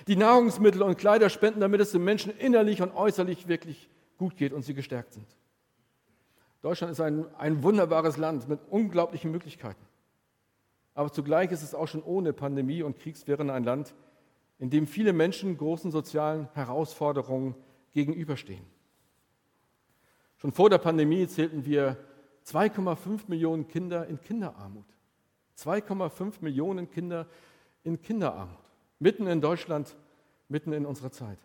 Die 0.08 0.16
Nahrungsmittel 0.16 0.82
und 0.82 0.98
Kleider 0.98 1.30
spenden, 1.30 1.60
damit 1.60 1.80
es 1.80 1.92
den 1.92 2.04
Menschen 2.04 2.36
innerlich 2.38 2.82
und 2.82 2.96
äußerlich 2.96 3.48
wirklich 3.48 3.90
gut 4.18 4.36
geht 4.36 4.54
und 4.54 4.64
sie 4.64 4.74
gestärkt 4.74 5.14
sind. 5.14 5.26
Deutschland 6.62 6.92
ist 6.92 7.02
ein, 7.02 7.26
ein 7.36 7.64
wunderbares 7.64 8.18
Land 8.18 8.48
mit 8.50 8.60
unglaublichen 8.70 9.32
Möglichkeiten. 9.32 9.86
Aber 10.94 11.12
zugleich 11.12 11.52
ist 11.52 11.62
es 11.62 11.76
auch 11.76 11.88
schon 11.88 12.02
ohne 12.02 12.34
Pandemie 12.34 12.82
und 12.82 12.98
Kriegswirren 12.98 13.50
ein 13.50 13.64
Land, 13.64 13.94
in 14.58 14.70
dem 14.70 14.88
viele 14.88 15.14
Menschen 15.14 15.56
großen 15.56 15.92
sozialen 15.92 16.50
Herausforderungen 16.54 17.56
gegenüberstehen. 17.94 18.66
Schon 20.38 20.52
vor 20.52 20.70
der 20.70 20.80
Pandemie 20.80 21.28
zählten 21.28 21.66
wir 21.66 21.98
2,5 22.46 23.22
Millionen 23.28 23.68
Kinder 23.68 24.08
in 24.08 24.22
Kinderarmut. 24.22 24.86
2,5 25.58 26.36
Millionen 26.42 26.90
Kinder 26.90 27.28
in 27.84 28.02
Kinderarmut. 28.02 28.58
Mitten 29.00 29.28
in 29.28 29.42
Deutschland, 29.42 29.96
mitten 30.48 30.74
in 30.74 30.86
unserer 30.86 31.12
Zeit. 31.12 31.40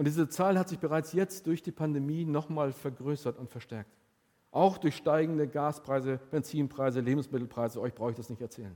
Und 0.00 0.06
diese 0.06 0.30
Zahl 0.30 0.58
hat 0.58 0.70
sich 0.70 0.78
bereits 0.78 1.12
jetzt 1.12 1.46
durch 1.46 1.62
die 1.62 1.72
Pandemie 1.72 2.24
nochmal 2.24 2.72
vergrößert 2.72 3.38
und 3.38 3.50
verstärkt. 3.50 3.98
Auch 4.50 4.78
durch 4.78 4.96
steigende 4.96 5.46
Gaspreise, 5.46 6.18
Benzinpreise, 6.30 7.00
Lebensmittelpreise. 7.00 7.78
Euch 7.82 7.94
brauche 7.94 8.12
ich 8.12 8.16
das 8.16 8.30
nicht 8.30 8.40
erzählen. 8.40 8.74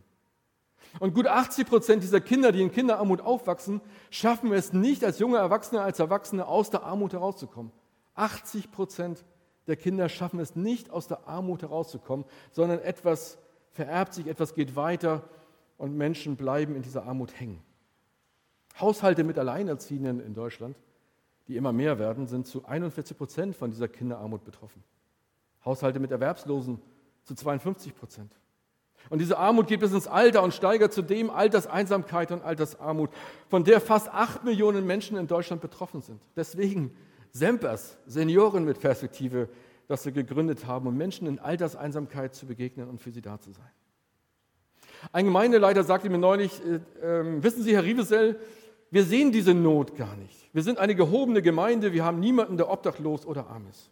Und 1.01 1.15
gut 1.15 1.27
80 1.27 1.67
Prozent 1.67 2.03
dieser 2.03 2.21
Kinder, 2.21 2.53
die 2.53 2.61
in 2.61 2.71
Kinderarmut 2.71 3.23
aufwachsen, 3.23 3.81
schaffen 4.11 4.53
es 4.53 4.75
nicht, 4.75 5.03
als 5.03 5.19
junge 5.19 5.39
Erwachsene, 5.39 5.81
als 5.81 5.99
Erwachsene 5.99 6.47
aus 6.47 6.69
der 6.69 6.83
Armut 6.83 7.15
herauszukommen. 7.15 7.73
80 8.17 8.71
Prozent 8.71 9.25
der 9.67 9.77
Kinder 9.77 10.11
schaffen 10.11 10.41
es 10.41 10.57
nicht, 10.57 10.91
aus 10.91 11.09
der 11.09 11.27
Armut 11.27 11.63
herauszukommen, 11.63 12.27
sondern 12.53 12.81
etwas 12.81 13.39
vererbt 13.71 14.13
sich, 14.13 14.27
etwas 14.27 14.53
geht 14.53 14.77
weiter 14.77 15.23
und 15.79 15.97
Menschen 15.97 16.37
bleiben 16.37 16.77
in 16.77 16.83
dieser 16.83 17.07
Armut 17.07 17.41
hängen. 17.41 17.63
Haushalte 18.79 19.25
mit 19.25 19.39
Alleinerziehenden 19.39 20.21
in 20.21 20.35
Deutschland 20.35 20.77
die 21.49 21.57
immer 21.57 21.73
mehr 21.73 21.99
werden, 21.99 22.27
sind 22.27 22.47
zu 22.47 22.65
41 22.65 23.17
Prozent 23.17 23.57
von 23.57 23.71
dieser 23.71 23.89
Kinderarmut 23.89 24.45
betroffen. 24.45 24.83
Haushalte 25.65 26.01
mit 26.01 26.11
Erwerbslosen 26.11 26.81
zu 27.25 27.35
52 27.35 27.95
Prozent. 27.95 28.33
Und 29.11 29.19
diese 29.19 29.37
Armut 29.37 29.67
geht 29.67 29.81
bis 29.81 29.93
ins 29.93 30.07
Alter 30.07 30.43
und 30.43 30.55
steigert 30.55 30.93
zudem 30.93 31.29
Alterseinsamkeit 31.29 32.33
und 32.33 32.43
Altersarmut, 32.43 33.11
von 33.49 33.65
der 33.65 33.81
fast 33.81 34.09
acht 34.09 34.45
Millionen 34.45 34.87
Menschen 34.87 35.17
in 35.19 35.27
Deutschland 35.27 35.61
betroffen 35.61 36.01
sind. 36.01 36.23
Deswegen 36.37 36.97
Sempers, 37.31 37.99
Senioren 38.07 38.65
mit 38.65 38.81
Perspektive, 38.81 39.49
das 39.89 40.05
wir 40.07 40.13
gegründet 40.13 40.67
haben, 40.67 40.87
um 40.87 40.97
Menschen 40.97 41.27
in 41.27 41.39
Alterseinsamkeit 41.39 42.35
zu 42.35 42.47
begegnen 42.47 42.89
und 42.89 43.01
für 43.01 43.11
sie 43.11 43.21
da 43.21 43.39
zu 43.39 43.53
sein. 43.53 43.71
Ein 45.13 45.27
Gemeindeleiter 45.27 45.85
sagte 45.85 46.09
mir 46.09 46.19
neulich, 46.19 46.63
äh, 46.65 46.77
äh, 47.07 47.43
wissen 47.43 47.63
Sie, 47.63 47.75
Herr 47.75 47.85
Rievesell, 47.85 48.41
wir 48.95 49.03
sehen 49.03 49.33
diese 49.33 49.55
Not 49.55 49.97
gar 49.97 50.15
nicht. 50.15 50.49
Wir 50.53 50.63
sind 50.63 50.79
eine 50.79 50.95
gehobene 50.95 51.43
Gemeinde, 51.43 51.93
wir 51.93 52.05
haben 52.05 52.21
niemanden, 52.21 52.57
der 52.57 52.71
obdachlos 52.71 53.27
oder 53.27 53.49
arm 53.49 53.67
ist. 53.69 53.91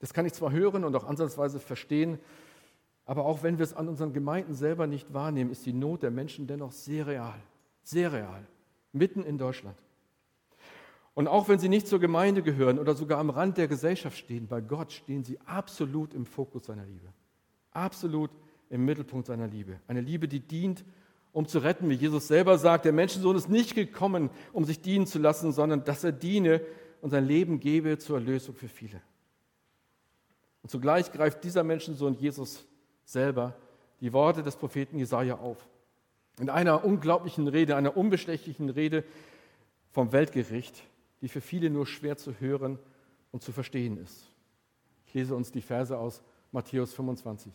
Das 0.00 0.12
kann 0.12 0.26
ich 0.26 0.32
zwar 0.32 0.50
hören 0.50 0.82
und 0.82 0.96
auch 0.96 1.04
ansatzweise 1.04 1.60
verstehen, 1.60 2.18
aber 3.04 3.24
auch 3.24 3.44
wenn 3.44 3.58
wir 3.58 3.62
es 3.62 3.72
an 3.72 3.88
unseren 3.88 4.12
Gemeinden 4.14 4.54
selber 4.54 4.88
nicht 4.88 5.14
wahrnehmen, 5.14 5.52
ist 5.52 5.64
die 5.64 5.72
Not 5.72 6.02
der 6.02 6.10
Menschen 6.10 6.48
dennoch 6.48 6.72
sehr 6.72 7.06
real, 7.06 7.38
sehr 7.84 8.12
real, 8.12 8.44
mitten 8.92 9.22
in 9.22 9.38
Deutschland. 9.38 9.78
Und 11.14 11.28
auch 11.28 11.48
wenn 11.48 11.60
sie 11.60 11.68
nicht 11.68 11.86
zur 11.86 12.00
Gemeinde 12.00 12.42
gehören 12.42 12.80
oder 12.80 12.94
sogar 12.94 13.20
am 13.20 13.30
Rand 13.30 13.58
der 13.58 13.68
Gesellschaft 13.68 14.18
stehen, 14.18 14.48
bei 14.48 14.60
Gott 14.60 14.90
stehen 14.90 15.22
sie 15.22 15.38
absolut 15.46 16.14
im 16.14 16.26
Fokus 16.26 16.66
seiner 16.66 16.84
Liebe. 16.84 17.12
Absolut 17.70 18.32
im 18.70 18.84
Mittelpunkt 18.84 19.28
seiner 19.28 19.46
Liebe. 19.46 19.78
Eine 19.86 20.00
Liebe, 20.00 20.26
die 20.26 20.40
dient, 20.40 20.84
um 21.34 21.48
zu 21.48 21.58
retten, 21.58 21.90
wie 21.90 21.94
Jesus 21.94 22.28
selber 22.28 22.56
sagt, 22.58 22.84
der 22.84 22.92
Menschensohn 22.92 23.36
ist 23.36 23.50
nicht 23.50 23.74
gekommen, 23.74 24.30
um 24.52 24.64
sich 24.64 24.80
dienen 24.80 25.06
zu 25.06 25.18
lassen, 25.18 25.52
sondern 25.52 25.82
dass 25.82 26.04
er 26.04 26.12
diene 26.12 26.60
und 27.00 27.10
sein 27.10 27.26
Leben 27.26 27.58
gebe 27.58 27.98
zur 27.98 28.18
Erlösung 28.18 28.54
für 28.54 28.68
viele. 28.68 29.02
Und 30.62 30.70
zugleich 30.70 31.10
greift 31.10 31.42
dieser 31.42 31.64
Menschensohn 31.64 32.14
Jesus 32.14 32.64
selber 33.04 33.56
die 34.00 34.12
Worte 34.12 34.44
des 34.44 34.54
Propheten 34.56 34.96
Jesaja 34.96 35.38
auf. 35.38 35.58
In 36.38 36.50
einer 36.50 36.84
unglaublichen 36.84 37.48
Rede, 37.48 37.74
einer 37.74 37.96
unbestechlichen 37.96 38.70
Rede 38.70 39.02
vom 39.90 40.12
Weltgericht, 40.12 40.84
die 41.20 41.28
für 41.28 41.40
viele 41.40 41.68
nur 41.68 41.86
schwer 41.86 42.16
zu 42.16 42.38
hören 42.38 42.78
und 43.32 43.42
zu 43.42 43.50
verstehen 43.50 43.96
ist. 43.96 44.30
Ich 45.06 45.14
lese 45.14 45.34
uns 45.34 45.50
die 45.50 45.62
Verse 45.62 45.98
aus 45.98 46.22
Matthäus 46.52 46.94
25. 46.94 47.52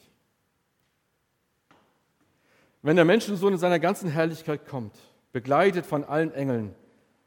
Wenn 2.82 2.96
der 2.96 3.06
Menschensohn 3.06 3.54
in 3.54 3.60
seiner 3.60 3.80
ganzen 3.80 4.10
Herrlichkeit 4.10 4.66
kommt, 4.66 4.96
begleitet 5.32 5.86
von 5.86 6.04
allen 6.04 6.34
Engeln, 6.34 6.74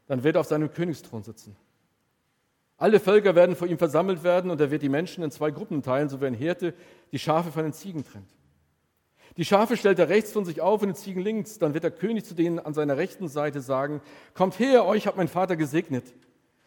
dann 0.07 0.23
wird 0.23 0.35
er 0.35 0.41
auf 0.41 0.47
seinem 0.47 0.71
Königsthron 0.71 1.23
sitzen. 1.23 1.55
Alle 2.77 2.99
Völker 2.99 3.35
werden 3.35 3.55
vor 3.55 3.67
ihm 3.67 3.77
versammelt 3.77 4.23
werden 4.23 4.51
und 4.51 4.59
er 4.59 4.71
wird 4.71 4.81
die 4.81 4.89
Menschen 4.89 5.23
in 5.23 5.31
zwei 5.31 5.51
Gruppen 5.51 5.83
teilen, 5.83 6.09
so 6.09 6.19
wie 6.21 6.25
ein 6.25 6.33
Hirte 6.33 6.73
die 7.11 7.19
Schafe 7.19 7.51
von 7.51 7.63
den 7.63 7.73
Ziegen 7.73 8.03
trennt. 8.03 8.29
Die 9.37 9.45
Schafe 9.45 9.77
stellt 9.77 9.99
er 9.99 10.09
rechts 10.09 10.31
von 10.31 10.45
sich 10.45 10.61
auf 10.61 10.81
und 10.81 10.89
die 10.89 10.93
Ziegen 10.93 11.21
links. 11.21 11.57
Dann 11.57 11.73
wird 11.73 11.83
der 11.83 11.91
König 11.91 12.25
zu 12.25 12.35
denen 12.35 12.59
an 12.59 12.73
seiner 12.73 12.97
rechten 12.97 13.27
Seite 13.27 13.61
sagen, 13.61 14.01
kommt 14.33 14.59
her, 14.59 14.85
euch 14.85 15.07
hat 15.07 15.17
mein 15.17 15.27
Vater 15.27 15.55
gesegnet. 15.55 16.13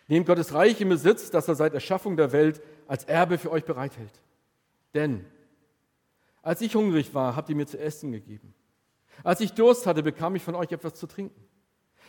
Nehmt 0.09 0.27
Gottes 0.27 0.55
Reich 0.55 0.81
im 0.81 0.89
Besitz, 0.89 1.31
das 1.31 1.49
er 1.49 1.55
seit 1.55 1.75
Erschaffung 1.75 2.17
der 2.17 2.33
Welt 2.33 2.63
als 2.89 3.05
Erbe 3.05 3.39
für 3.39 3.51
euch 3.51 3.65
bereithält. 3.65 4.23
Denn 4.95 5.25
als 6.43 6.61
ich 6.61 6.75
hungrig 6.75 7.13
war, 7.13 7.37
habt 7.37 7.51
ihr 7.51 7.57
mir 7.57 7.67
zu 7.67 7.79
essen 7.79 8.13
gegeben. 8.13 8.55
Als 9.25 9.41
ich 9.41 9.53
Durst 9.53 9.87
hatte, 9.87 10.03
bekam 10.03 10.35
ich 10.37 10.43
von 10.43 10.55
euch 10.55 10.73
etwas 10.73 10.95
zu 10.95 11.07
trinken. 11.07 11.41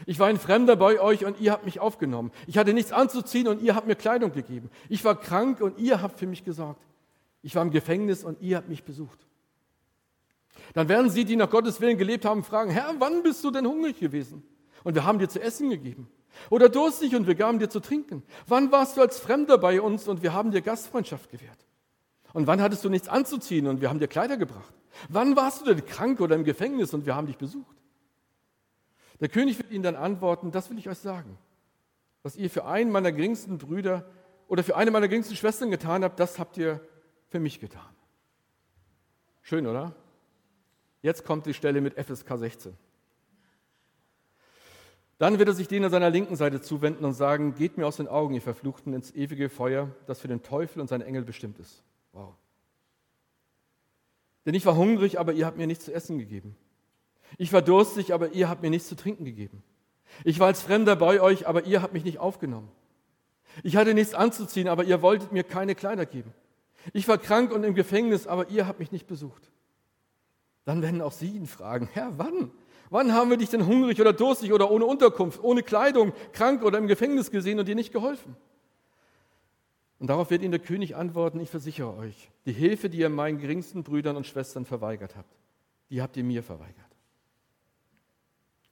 Ich 0.06 0.20
war 0.20 0.28
ein 0.28 0.38
Fremder 0.38 0.76
bei 0.76 1.00
euch 1.00 1.26
und 1.26 1.40
ihr 1.40 1.52
habt 1.52 1.66
mich 1.66 1.80
aufgenommen. 1.80 2.32
Ich 2.46 2.58
hatte 2.58 2.74
nichts 2.74 2.92
anzuziehen 2.92 3.48
und 3.48 3.62
ihr 3.62 3.76
habt 3.76 3.88
mir 3.88 3.96
Kleidung 3.96 4.32
gegeben. 4.32 4.70
Ich 4.90 5.04
war 5.04 5.20
krank 5.20 5.60
und 5.62 5.80
ihr 5.80 6.02
habt 6.02 6.20
für 6.20 6.28
mich 6.28 6.44
gesorgt. 6.44 6.86
Ich 7.42 7.56
war 7.56 7.64
im 7.64 7.72
Gefängnis 7.72 8.24
und 8.24 8.42
ihr 8.42 8.58
habt 8.58 8.70
mich 8.70 8.84
besucht. 8.84 9.20
Dann 10.74 10.90
werden 10.90 11.10
sie, 11.10 11.26
die 11.26 11.36
nach 11.36 11.50
Gottes 11.50 11.82
Willen 11.82 11.98
gelebt 11.98 12.26
haben, 12.26 12.44
fragen, 12.44 12.72
Herr, 12.72 12.94
wann 13.00 13.24
bist 13.24 13.44
du 13.44 13.52
denn 13.52 13.66
hungrig 13.66 14.00
gewesen? 14.00 14.44
Und 14.84 14.96
wir 14.96 15.06
haben 15.06 15.20
dir 15.20 15.30
zu 15.30 15.42
essen 15.42 15.70
gegeben. 15.70 16.10
Oder 16.50 16.70
durstig 16.70 17.16
und 17.16 17.26
wir 17.26 17.36
gaben 17.36 17.60
dir 17.60 17.70
zu 17.70 17.80
trinken. 17.80 18.24
Wann 18.48 18.72
warst 18.72 18.98
du 18.98 19.02
als 19.02 19.20
Fremder 19.20 19.58
bei 19.58 19.82
uns 19.82 20.08
und 20.08 20.22
wir 20.22 20.34
haben 20.34 20.52
dir 20.52 20.62
Gastfreundschaft 20.62 21.32
gewährt? 21.32 21.66
Und 22.34 22.46
wann 22.46 22.62
hattest 22.62 22.84
du 22.86 22.90
nichts 22.90 23.08
anzuziehen 23.08 23.68
und 23.68 23.82
wir 23.82 23.90
haben 23.90 24.00
dir 24.00 24.08
Kleider 24.08 24.38
gebracht? 24.38 24.77
Wann 25.10 25.36
warst 25.36 25.62
du 25.62 25.74
denn 25.74 25.86
krank 25.86 26.20
oder 26.20 26.36
im 26.36 26.44
Gefängnis 26.44 26.94
und 26.94 27.06
wir 27.06 27.16
haben 27.16 27.28
dich 27.28 27.38
besucht? 27.38 27.76
Der 29.20 29.30
König 29.30 29.58
wird 29.58 29.72
ihnen 29.72 29.84
dann 29.84 29.96
antworten, 29.96 30.52
das 30.52 30.70
will 30.70 30.78
ich 30.78 30.90
euch 30.90 31.00
sagen. 31.00 31.38
Was 32.24 32.36
ihr 32.36 32.50
für 32.50 32.66
einen 32.66 32.92
meiner 32.92 33.12
geringsten 33.12 33.58
Brüder 33.58 34.06
oder 34.48 34.64
für 34.64 34.76
eine 34.76 34.92
meiner 34.92 35.08
geringsten 35.08 35.36
Schwestern 35.36 35.72
getan 35.72 36.04
habt, 36.04 36.20
das 36.20 36.40
habt 36.40 36.58
ihr 36.58 36.82
für 37.30 37.40
mich 37.40 37.60
getan. 37.60 37.96
Schön, 39.42 39.66
oder? 39.66 39.96
Jetzt 41.02 41.26
kommt 41.26 41.46
die 41.46 41.54
Stelle 41.54 41.82
mit 41.82 41.94
FSK 41.94 42.38
16. 42.38 42.78
Dann 45.20 45.40
wird 45.40 45.50
er 45.50 45.56
sich 45.56 45.68
denen 45.68 45.86
an 45.86 45.92
seiner 45.92 46.10
linken 46.10 46.36
Seite 46.36 46.62
zuwenden 46.62 47.04
und 47.04 47.14
sagen, 47.14 47.56
geht 47.56 47.78
mir 47.78 47.88
aus 47.88 47.98
den 47.98 48.08
Augen, 48.08 48.36
ihr 48.36 48.42
Verfluchten, 48.42 48.94
ins 48.94 49.12
ewige 49.12 49.50
Feuer, 49.50 49.90
das 50.06 50.20
für 50.20 50.28
den 50.28 50.44
Teufel 50.44 50.80
und 50.80 50.88
seine 50.88 51.06
Engel 51.06 51.24
bestimmt 51.24 51.58
ist. 51.60 51.84
Wow. 52.12 52.36
Denn 54.48 54.54
ich 54.54 54.66
war 54.66 54.78
hungrig, 54.78 55.20
aber 55.20 55.34
ihr 55.34 55.46
habt 55.46 55.58
mir 55.58 55.68
nichts 55.68 55.84
zu 55.84 55.94
essen 55.94 56.18
gegeben. 56.18 56.56
Ich 57.38 57.52
war 57.52 57.62
durstig, 57.62 58.14
aber 58.14 58.32
ihr 58.32 58.48
habt 58.48 58.62
mir 58.62 58.70
nichts 58.70 58.88
zu 58.88 58.96
trinken 58.96 59.26
gegeben. 59.26 59.62
Ich 60.24 60.40
war 60.40 60.48
als 60.48 60.62
Fremder 60.62 60.96
bei 60.96 61.20
euch, 61.20 61.46
aber 61.48 61.66
ihr 61.66 61.82
habt 61.82 61.92
mich 61.92 62.06
nicht 62.06 62.20
aufgenommen. 62.20 62.72
Ich 63.62 63.76
hatte 63.76 63.94
nichts 63.94 64.14
anzuziehen, 64.14 64.70
aber 64.70 64.86
ihr 64.86 65.02
wolltet 65.02 65.34
mir 65.34 65.44
keine 65.44 65.76
Kleider 65.76 66.06
geben. 66.06 66.34
Ich 66.94 67.10
war 67.10 67.18
krank 67.18 67.52
und 67.52 67.66
im 67.66 67.76
Gefängnis, 67.76 68.26
aber 68.26 68.50
ihr 68.50 68.68
habt 68.68 68.80
mich 68.80 68.94
nicht 68.94 69.06
besucht. 69.06 69.52
Dann 70.64 70.82
werden 70.82 71.02
auch 71.02 71.12
sie 71.12 71.32
ihn 71.32 71.48
fragen, 71.48 71.90
Herr, 71.92 72.14
wann? 72.18 72.50
Wann 72.90 73.12
haben 73.12 73.30
wir 73.30 73.36
dich 73.36 73.50
denn 73.50 73.66
hungrig 73.66 74.00
oder 74.00 74.14
durstig 74.14 74.54
oder 74.54 74.72
ohne 74.72 74.86
Unterkunft, 74.86 75.44
ohne 75.44 75.62
Kleidung, 75.62 76.14
krank 76.32 76.64
oder 76.64 76.78
im 76.78 76.88
Gefängnis 76.88 77.32
gesehen 77.32 77.60
und 77.60 77.68
dir 77.68 77.76
nicht 77.76 77.92
geholfen? 77.92 78.38
Und 80.00 80.08
darauf 80.08 80.30
wird 80.30 80.44
ihnen 80.44 80.52
der 80.52 80.60
König 80.60 80.96
antworten, 80.96 81.40
ich 81.40 81.50
versichere 81.50 81.96
euch, 81.96 82.30
die 82.46 82.54
Hilfe, 82.54 82.90
die 82.90 83.00
ihr 83.00 83.10
meinen 83.10 83.40
geringsten 83.40 83.84
Brüdern 83.84 84.16
und 84.16 84.28
Schwestern 84.28 84.66
verweigert 84.66 85.16
habt, 85.16 85.36
die 85.90 86.02
habt 86.02 86.18
ihr 86.18 86.24
mir 86.24 86.44
verweigert. 86.44 86.76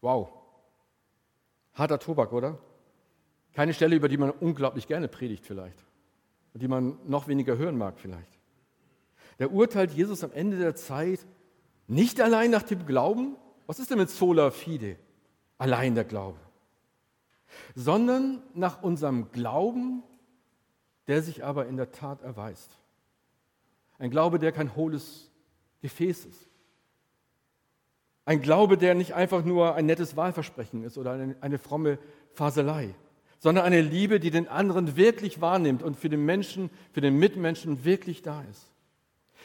Wow. 0.02 0.30
Harter 1.74 2.00
Tobak, 2.00 2.32
oder? 2.32 2.60
Keine 3.54 3.74
Stelle, 3.74 3.96
über 3.96 4.08
die 4.08 4.18
man 4.18 4.32
unglaublich 4.32 4.88
gerne 4.88 5.08
predigt 5.08 5.46
vielleicht. 5.46 5.84
Und 6.54 6.62
die 6.62 6.68
man 6.68 6.98
noch 7.08 7.28
weniger 7.28 7.58
hören 7.58 7.78
mag 7.78 8.00
vielleicht. 8.00 8.40
Der 9.40 9.52
urteilt 9.52 9.92
Jesus 9.92 10.24
am 10.24 10.32
Ende 10.32 10.58
der 10.58 10.76
Zeit 10.76 11.26
nicht 11.88 12.22
allein 12.22 12.52
nach 12.52 12.64
dem 12.64 12.86
Glauben, 12.86 13.36
was 13.68 13.80
ist 13.80 13.92
denn 13.92 13.98
mit 13.98 14.10
sola 14.10 14.52
fide? 14.52 14.98
Allein 15.58 15.96
der 15.96 16.04
Glaube. 16.04 16.40
Sondern 17.74 18.44
nach 18.54 18.84
unserem 18.84 19.32
Glauben, 19.32 20.04
der 21.08 21.22
sich 21.22 21.44
aber 21.44 21.68
in 21.68 21.78
der 21.78 21.92
Tat 21.92 22.22
erweist. 22.22 22.72
Ein 23.98 24.10
Glaube, 24.12 24.40
der 24.40 24.52
kein 24.52 24.76
hohles 24.76 25.30
Gefäß 25.82 26.26
ist. 26.26 26.50
Ein 28.26 28.42
Glaube, 28.42 28.78
der 28.78 28.96
nicht 28.96 29.14
einfach 29.14 29.46
nur 29.46 29.76
ein 29.76 29.86
nettes 29.86 30.18
Wahlversprechen 30.18 30.84
ist 30.84 30.98
oder 30.98 31.12
eine, 31.12 31.36
eine 31.42 31.60
fromme 31.60 32.00
Faselei, 32.34 32.96
sondern 33.38 33.64
eine 33.66 33.82
Liebe, 33.82 34.20
die 34.20 34.32
den 34.32 34.48
anderen 34.48 34.98
wirklich 34.98 35.42
wahrnimmt 35.42 35.84
und 35.84 35.96
für 35.96 36.10
den 36.10 36.26
Menschen, 36.26 36.72
für 36.92 37.02
den 37.02 37.18
Mitmenschen 37.18 37.86
wirklich 37.86 38.24
da 38.24 38.44
ist. 38.50 38.72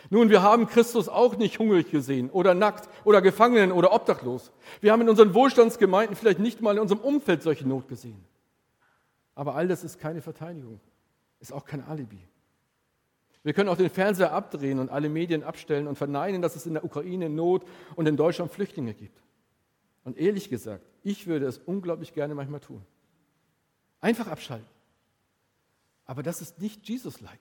Nun, 0.09 0.31
wir 0.31 0.41
haben 0.41 0.67
Christus 0.67 1.11
auch 1.11 1.37
nicht 1.37 1.59
hungrig 1.59 1.91
gesehen 1.91 2.31
oder 2.31 2.55
nackt 2.55 2.89
oder 3.05 3.21
gefangen 3.21 3.71
oder 3.71 3.93
obdachlos. 3.93 4.51
Wir 4.81 4.93
haben 4.93 5.03
in 5.03 5.11
unseren 5.11 5.35
Wohlstandsgemeinden 5.35 6.17
vielleicht 6.17 6.39
nicht 6.39 6.63
mal 6.63 6.77
in 6.77 6.81
unserem 6.81 7.03
Umfeld 7.03 7.43
solche 7.43 7.69
Not 7.69 7.87
gesehen. 7.87 8.25
Aber 9.35 9.55
all 9.57 9.69
das 9.69 9.85
ist 9.85 10.01
keine 10.01 10.23
Verteidigung, 10.23 10.81
ist 11.41 11.53
auch 11.53 11.65
kein 11.65 11.83
Alibi. 11.83 12.21
Wir 13.43 13.55
können 13.55 13.71
auch 13.71 13.77
den 13.77 13.91
Fernseher 13.91 14.33
abdrehen 14.33 14.79
und 14.79 14.91
alle 14.91 15.09
Medien 15.09 15.43
abstellen 15.43 15.87
und 15.87 15.97
verneinen, 15.97 16.43
dass 16.43 16.57
es 16.57 16.67
in 16.67 16.75
der 16.75 16.85
Ukraine 16.85 17.31
Not 17.31 17.65
und 17.97 18.07
in 18.07 18.17
Deutschland 18.17 18.53
Flüchtlinge 18.53 18.93
gibt. 18.93 19.23
Und 20.05 20.19
ehrlich 20.19 20.51
gesagt, 20.51 20.85
ich 21.03 21.27
würde 21.27 21.47
es 21.47 21.59
unglaublich 21.59 22.13
gerne 22.13 22.35
manchmal 22.35 22.61
tun. 22.61 22.85
Einfach 24.01 24.27
abschalten. 24.27 24.69
Aber 26.05 26.23
das 26.23 26.43
ist 26.43 26.61
nicht 26.61 26.87
Jesus-like. 26.89 27.39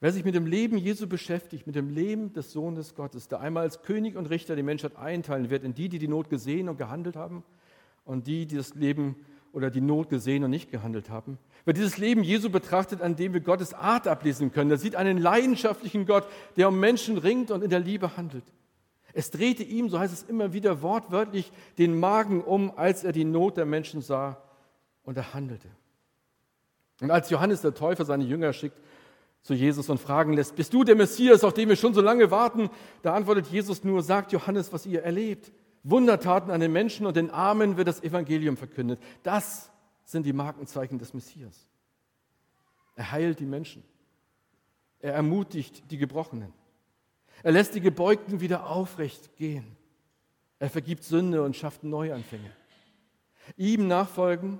Wer 0.00 0.12
sich 0.12 0.24
mit 0.24 0.34
dem 0.34 0.46
Leben 0.46 0.76
Jesu 0.76 1.06
beschäftigt, 1.06 1.66
mit 1.66 1.74
dem 1.74 1.88
Leben 1.88 2.32
des 2.34 2.52
Sohnes 2.52 2.94
Gottes, 2.94 3.28
der 3.28 3.40
einmal 3.40 3.62
als 3.62 3.82
König 3.82 4.16
und 4.16 4.26
Richter 4.26 4.54
die 4.54 4.62
Menschheit 4.62 4.96
einteilen 4.96 5.48
wird 5.48 5.64
in 5.64 5.74
die, 5.74 5.88
die 5.88 5.98
die 5.98 6.08
Not 6.08 6.28
gesehen 6.28 6.68
und 6.68 6.76
gehandelt 6.76 7.16
haben 7.16 7.42
und 8.04 8.26
die, 8.26 8.46
die 8.46 8.56
das 8.56 8.74
Leben 8.74 9.16
oder 9.56 9.70
die 9.70 9.80
Not 9.80 10.10
gesehen 10.10 10.44
und 10.44 10.50
nicht 10.50 10.70
gehandelt 10.70 11.08
haben. 11.08 11.38
Wer 11.64 11.72
dieses 11.72 11.96
Leben 11.96 12.22
Jesu 12.22 12.50
betrachtet, 12.50 13.00
an 13.00 13.16
dem 13.16 13.32
wir 13.32 13.40
Gottes 13.40 13.72
Art 13.72 14.06
ablesen 14.06 14.52
können, 14.52 14.68
der 14.68 14.76
sieht 14.76 14.96
einen 14.96 15.16
leidenschaftlichen 15.16 16.04
Gott, 16.04 16.26
der 16.58 16.68
um 16.68 16.78
Menschen 16.78 17.16
ringt 17.16 17.50
und 17.50 17.64
in 17.64 17.70
der 17.70 17.80
Liebe 17.80 18.18
handelt. 18.18 18.44
Es 19.14 19.30
drehte 19.30 19.62
ihm, 19.62 19.88
so 19.88 19.98
heißt 19.98 20.12
es 20.12 20.24
immer 20.24 20.52
wieder 20.52 20.82
wortwörtlich, 20.82 21.50
den 21.78 21.98
Magen 21.98 22.42
um, 22.42 22.70
als 22.76 23.02
er 23.02 23.12
die 23.12 23.24
Not 23.24 23.56
der 23.56 23.64
Menschen 23.64 24.02
sah 24.02 24.36
und 25.04 25.16
er 25.16 25.32
handelte. 25.32 25.68
Und 27.00 27.10
als 27.10 27.30
Johannes 27.30 27.62
der 27.62 27.72
Täufer 27.72 28.04
seine 28.04 28.24
Jünger 28.24 28.52
schickt, 28.52 28.76
zu 29.40 29.54
Jesus 29.54 29.88
und 29.88 29.98
fragen 29.98 30.34
lässt, 30.34 30.54
bist 30.54 30.74
du 30.74 30.84
der 30.84 30.96
Messias, 30.96 31.44
auf 31.44 31.54
den 31.54 31.70
wir 31.70 31.76
schon 31.76 31.94
so 31.94 32.02
lange 32.02 32.30
warten? 32.30 32.68
Da 33.00 33.14
antwortet 33.14 33.46
Jesus 33.46 33.84
nur, 33.84 34.02
sagt 34.02 34.32
Johannes, 34.32 34.70
was 34.70 34.84
ihr 34.84 35.02
erlebt. 35.02 35.50
Wundertaten 35.88 36.50
an 36.50 36.60
den 36.60 36.72
Menschen 36.72 37.06
und 37.06 37.16
den 37.16 37.30
Armen 37.30 37.76
wird 37.76 37.86
das 37.86 38.02
Evangelium 38.02 38.56
verkündet. 38.56 39.00
Das 39.22 39.70
sind 40.04 40.26
die 40.26 40.32
Markenzeichen 40.32 40.98
des 40.98 41.14
Messias. 41.14 41.68
Er 42.96 43.12
heilt 43.12 43.38
die 43.38 43.46
Menschen. 43.46 43.84
Er 44.98 45.14
ermutigt 45.14 45.90
die 45.90 45.98
Gebrochenen. 45.98 46.52
Er 47.42 47.52
lässt 47.52 47.74
die 47.74 47.80
Gebeugten 47.80 48.40
wieder 48.40 48.68
aufrecht 48.68 49.36
gehen. 49.36 49.76
Er 50.58 50.70
vergibt 50.70 51.04
Sünde 51.04 51.42
und 51.42 51.54
schafft 51.54 51.84
Neuanfänge. 51.84 52.50
Ihm 53.56 53.86
nachfolgen 53.86 54.58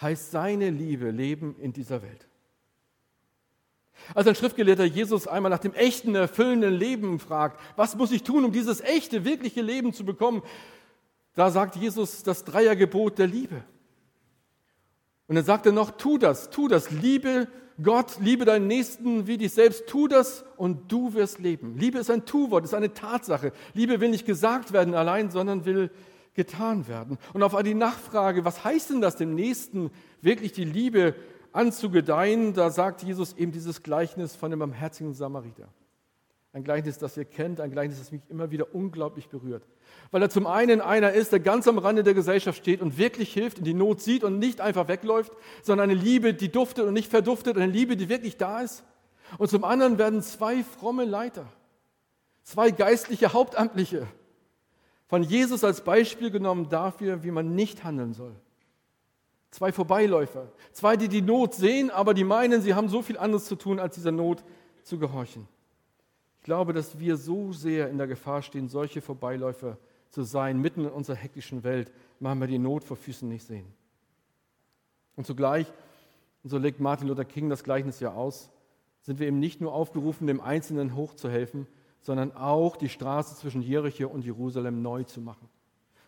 heißt 0.00 0.30
seine 0.30 0.70
Liebe 0.70 1.10
leben 1.10 1.56
in 1.58 1.72
dieser 1.72 2.02
Welt. 2.02 2.28
Als 4.14 4.26
ein 4.26 4.34
Schriftgelehrter 4.34 4.84
Jesus 4.84 5.26
einmal 5.26 5.50
nach 5.50 5.58
dem 5.58 5.74
echten, 5.74 6.14
erfüllenden 6.14 6.74
Leben 6.74 7.18
fragt, 7.18 7.60
was 7.76 7.96
muss 7.96 8.12
ich 8.12 8.22
tun, 8.22 8.44
um 8.44 8.52
dieses 8.52 8.80
echte, 8.80 9.24
wirkliche 9.24 9.62
Leben 9.62 9.92
zu 9.92 10.04
bekommen, 10.04 10.42
da 11.34 11.50
sagt 11.50 11.76
Jesus 11.76 12.22
das 12.22 12.44
Dreiergebot 12.44 13.18
der 13.18 13.26
Liebe. 13.26 13.64
Und 15.28 15.36
dann 15.36 15.44
sagt 15.44 15.66
er 15.66 15.72
noch, 15.72 15.92
tu 15.92 16.18
das, 16.18 16.50
tu 16.50 16.68
das, 16.68 16.90
liebe 16.90 17.48
Gott, 17.82 18.18
liebe 18.20 18.44
deinen 18.44 18.66
Nächsten 18.66 19.26
wie 19.26 19.38
dich 19.38 19.52
selbst, 19.52 19.86
tu 19.86 20.08
das 20.08 20.44
und 20.56 20.92
du 20.92 21.14
wirst 21.14 21.38
leben. 21.38 21.78
Liebe 21.78 21.98
ist 21.98 22.10
ein 22.10 22.26
Tu-Wort, 22.26 22.64
ist 22.64 22.74
eine 22.74 22.92
Tatsache. 22.92 23.52
Liebe 23.72 24.00
will 24.00 24.10
nicht 24.10 24.26
gesagt 24.26 24.72
werden 24.72 24.94
allein, 24.94 25.30
sondern 25.30 25.64
will 25.64 25.90
getan 26.34 26.86
werden. 26.86 27.18
Und 27.32 27.42
auf 27.42 27.60
die 27.62 27.74
Nachfrage, 27.74 28.44
was 28.44 28.64
heißt 28.64 28.90
denn 28.90 29.00
das, 29.00 29.16
dem 29.16 29.34
Nächsten 29.34 29.90
wirklich 30.20 30.52
die 30.52 30.64
Liebe 30.64 31.14
anzugedeihen, 31.52 32.54
da 32.54 32.70
sagt 32.70 33.02
Jesus 33.02 33.34
eben 33.34 33.52
dieses 33.52 33.82
Gleichnis 33.82 34.36
von 34.36 34.50
dem 34.50 34.60
barmherzigen 34.60 35.14
Samariter. 35.14 35.68
Ein 36.54 36.64
Gleichnis, 36.64 36.98
das 36.98 37.16
ihr 37.16 37.24
kennt, 37.24 37.60
ein 37.60 37.70
Gleichnis, 37.70 37.98
das 37.98 38.12
mich 38.12 38.20
immer 38.28 38.50
wieder 38.50 38.74
unglaublich 38.74 39.28
berührt. 39.28 39.66
Weil 40.10 40.20
er 40.20 40.28
zum 40.28 40.46
einen 40.46 40.82
einer 40.82 41.12
ist, 41.12 41.32
der 41.32 41.40
ganz 41.40 41.66
am 41.66 41.78
Rande 41.78 42.02
der 42.02 42.12
Gesellschaft 42.12 42.58
steht 42.58 42.82
und 42.82 42.98
wirklich 42.98 43.32
hilft 43.32 43.58
und 43.58 43.64
die 43.64 43.72
Not 43.72 44.02
sieht 44.02 44.22
und 44.22 44.38
nicht 44.38 44.60
einfach 44.60 44.86
wegläuft, 44.88 45.32
sondern 45.62 45.90
eine 45.90 45.98
Liebe, 45.98 46.34
die 46.34 46.50
duftet 46.50 46.84
und 46.84 46.92
nicht 46.92 47.10
verduftet, 47.10 47.56
eine 47.56 47.72
Liebe, 47.72 47.96
die 47.96 48.10
wirklich 48.10 48.36
da 48.36 48.60
ist. 48.60 48.84
Und 49.38 49.48
zum 49.48 49.64
anderen 49.64 49.96
werden 49.96 50.20
zwei 50.22 50.62
fromme 50.62 51.06
Leiter, 51.06 51.46
zwei 52.42 52.70
geistliche 52.70 53.32
Hauptamtliche 53.32 54.06
von 55.06 55.22
Jesus 55.22 55.64
als 55.64 55.82
Beispiel 55.82 56.30
genommen 56.30 56.68
dafür, 56.68 57.22
wie 57.22 57.30
man 57.30 57.54
nicht 57.54 57.82
handeln 57.82 58.12
soll. 58.12 58.34
Zwei 59.52 59.70
Vorbeiläufer, 59.70 60.50
zwei, 60.72 60.96
die 60.96 61.08
die 61.08 61.20
Not 61.20 61.54
sehen, 61.54 61.90
aber 61.90 62.14
die 62.14 62.24
meinen, 62.24 62.62
sie 62.62 62.72
haben 62.72 62.88
so 62.88 63.02
viel 63.02 63.18
anderes 63.18 63.44
zu 63.44 63.54
tun, 63.54 63.78
als 63.78 63.94
dieser 63.94 64.10
Not 64.10 64.42
zu 64.82 64.98
gehorchen. 64.98 65.46
Ich 66.38 66.44
glaube, 66.44 66.72
dass 66.72 66.98
wir 66.98 67.18
so 67.18 67.52
sehr 67.52 67.90
in 67.90 67.98
der 67.98 68.06
Gefahr 68.06 68.40
stehen, 68.40 68.70
solche 68.70 69.02
Vorbeiläufer 69.02 69.76
zu 70.08 70.22
sein, 70.22 70.58
mitten 70.58 70.86
in 70.86 70.90
unserer 70.90 71.16
hektischen 71.16 71.64
Welt, 71.64 71.92
machen 72.18 72.40
wir 72.40 72.46
die 72.46 72.58
Not 72.58 72.82
vor 72.82 72.96
Füßen 72.96 73.28
nicht 73.28 73.46
sehen. 73.46 73.66
Und 75.16 75.26
zugleich, 75.26 75.66
und 76.42 76.48
so 76.48 76.56
legt 76.56 76.80
Martin 76.80 77.08
Luther 77.08 77.26
King 77.26 77.50
das 77.50 77.62
Gleichnis 77.62 78.00
ja 78.00 78.14
aus, 78.14 78.48
sind 79.02 79.18
wir 79.18 79.26
eben 79.26 79.38
nicht 79.38 79.60
nur 79.60 79.74
aufgerufen, 79.74 80.26
dem 80.26 80.40
Einzelnen 80.40 80.96
hochzuhelfen, 80.96 81.66
sondern 82.00 82.34
auch 82.34 82.74
die 82.76 82.88
Straße 82.88 83.36
zwischen 83.36 83.60
Jericho 83.60 84.08
und 84.08 84.24
Jerusalem 84.24 84.80
neu 84.80 85.04
zu 85.04 85.20
machen 85.20 85.46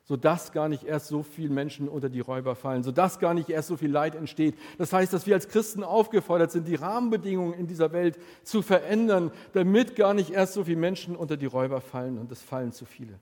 sodass 0.04 0.52
gar 0.52 0.68
nicht 0.68 0.84
erst 0.84 1.08
so 1.08 1.22
viele 1.22 1.52
Menschen 1.52 1.88
unter 1.88 2.10
die 2.10 2.20
Räuber 2.20 2.54
fallen, 2.54 2.82
sodass 2.82 3.18
gar 3.18 3.32
nicht 3.32 3.48
erst 3.48 3.68
so 3.68 3.76
viel 3.76 3.90
Leid 3.90 4.14
entsteht. 4.14 4.54
Das 4.76 4.92
heißt, 4.92 5.12
dass 5.12 5.26
wir 5.26 5.34
als 5.34 5.48
Christen 5.48 5.82
aufgefordert 5.82 6.52
sind, 6.52 6.68
die 6.68 6.74
Rahmenbedingungen 6.74 7.54
in 7.54 7.66
dieser 7.66 7.92
Welt 7.92 8.18
zu 8.42 8.60
verändern, 8.60 9.32
damit 9.54 9.96
gar 9.96 10.12
nicht 10.12 10.30
erst 10.30 10.52
so 10.52 10.64
viele 10.64 10.76
Menschen 10.76 11.16
unter 11.16 11.38
die 11.38 11.46
Räuber 11.46 11.80
fallen 11.80 12.18
und 12.18 12.30
es 12.30 12.42
fallen 12.42 12.72
zu 12.72 12.84
viele. 12.84 13.18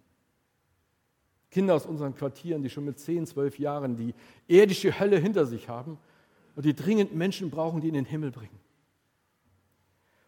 Kinder 1.53 1.75
aus 1.75 1.87
unseren 1.87 2.17
Quartieren, 2.17 2.63
die 2.63 2.71
schon 2.71 2.85
mit 2.85 2.99
10, 2.99 3.27
12 3.27 3.59
Jahren 3.59 3.97
die 3.97 4.15
irdische 4.49 4.99
Hölle 4.99 5.19
hinter 5.19 5.47
sich 5.47 5.69
haben 5.69 5.99
und 6.57 6.65
die 6.65 6.75
dringend 6.75 7.15
Menschen 7.15 7.51
brauchen, 7.51 7.81
die 7.81 7.89
in 7.89 7.95
den 7.95 8.07
Himmel 8.07 8.33
bringen. 8.33 8.59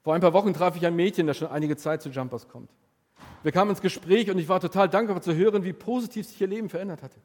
Vor 0.03 0.15
ein 0.15 0.21
paar 0.21 0.35
Wochen 0.35 0.53
traf 0.53 0.77
ich 0.77 0.87
ein 0.87 0.95
Mädchen, 0.95 1.27
das 1.27 1.39
schon 1.39 1.49
einige 1.49 1.77
Zeit 1.77 2.03
zu 2.03 2.11
Jumpers 2.11 2.47
kommt. 2.47 2.71
Wir 3.45 3.53
kamen 3.53 3.73
ins 3.73 3.83
Gespräch 3.83 4.31
und 4.31 4.39
ich 4.39 4.49
war 4.49 4.59
total 4.59 4.89
dankbar 4.89 5.21
zu 5.21 5.35
hören, 5.35 5.65
wie 5.65 5.75
positiv 5.75 6.27
sich 6.27 6.41
ihr 6.41 6.47
Leben 6.47 6.71
verändert 6.71 7.03
hatte. 7.03 7.21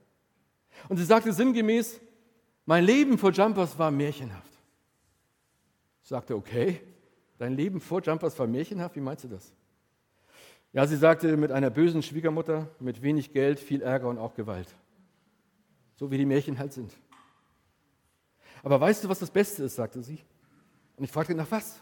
Und 0.90 0.98
sie 0.98 1.06
sagte 1.06 1.32
sinngemäß, 1.32 2.02
mein 2.66 2.84
Leben 2.84 3.18
vor 3.18 3.32
Jumpers 3.32 3.80
war 3.80 3.90
märchenhaft. 3.90 4.52
Ich 6.04 6.10
sagte, 6.10 6.36
okay, 6.36 6.82
dein 7.38 7.56
Leben 7.56 7.80
vor 7.80 8.02
Jumpers 8.02 8.38
war 8.38 8.48
märchenhaft, 8.48 8.98
wie 8.98 9.00
meinst 9.00 9.24
du 9.24 9.30
das? 9.30 9.54
Ja, 10.74 10.86
sie 10.86 10.98
sagte, 10.98 11.38
mit 11.38 11.54
einer 11.54 11.70
bösen 11.70 12.04
Schwiegermutter, 12.04 12.68
mit 12.82 13.02
wenig 13.02 13.32
Geld, 13.32 13.58
viel 13.58 13.82
Ärger 13.82 14.10
und 14.10 14.18
auch 14.18 14.34
Gewalt. 14.36 14.68
So 15.96 16.12
wie 16.12 16.18
die 16.18 16.26
Märchen 16.26 16.60
halt 16.60 16.74
sind. 16.74 16.94
Aber 18.62 18.82
weißt 18.82 19.06
du, 19.06 19.10
was 19.10 19.20
das 19.20 19.32
Beste 19.32 19.64
ist, 19.64 19.76
sagte 19.76 20.04
sie. 20.04 20.20
Und 20.98 21.06
ich 21.06 21.12
fragte 21.12 21.34
nach 21.34 21.50
was? 21.50 21.82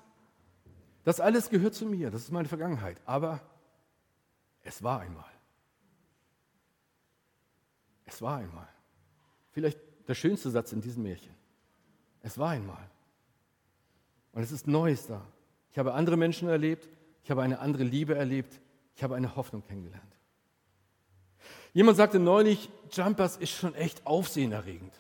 Das 1.04 1.20
alles 1.20 1.50
gehört 1.50 1.74
zu 1.74 1.88
mir, 1.88 2.12
das 2.12 2.22
ist 2.22 2.32
meine 2.32 2.48
Vergangenheit. 2.48 3.02
Aber 3.04 3.42
es 4.68 4.84
war 4.84 5.00
einmal. 5.00 5.32
Es 8.06 8.22
war 8.22 8.38
einmal. 8.38 8.68
Vielleicht 9.52 9.80
der 10.08 10.14
schönste 10.14 10.52
Satz 10.52 10.74
in 10.74 10.82
diesem 10.82 11.04
Märchen. 11.04 11.34
Es 12.22 12.38
war 12.38 12.52
einmal. 12.52 12.90
Und 14.34 14.44
es 14.44 14.52
ist 14.52 14.68
Neues 14.68 15.08
da. 15.08 15.26
Ich 15.72 15.80
habe 15.80 15.94
andere 15.94 16.18
Menschen 16.18 16.50
erlebt, 16.50 16.88
ich 17.24 17.32
habe 17.32 17.42
eine 17.42 17.60
andere 17.60 17.84
Liebe 17.84 18.16
erlebt, 18.16 18.60
ich 18.96 19.04
habe 19.04 19.16
eine 19.16 19.36
Hoffnung 19.36 19.64
kennengelernt. 19.66 20.04
Jemand 21.74 21.98
sagte 21.98 22.20
neulich, 22.20 22.70
Jumpers 22.92 23.38
ist 23.38 23.52
schon 23.52 23.74
echt 23.76 24.06
aufsehenerregend. 24.06 24.94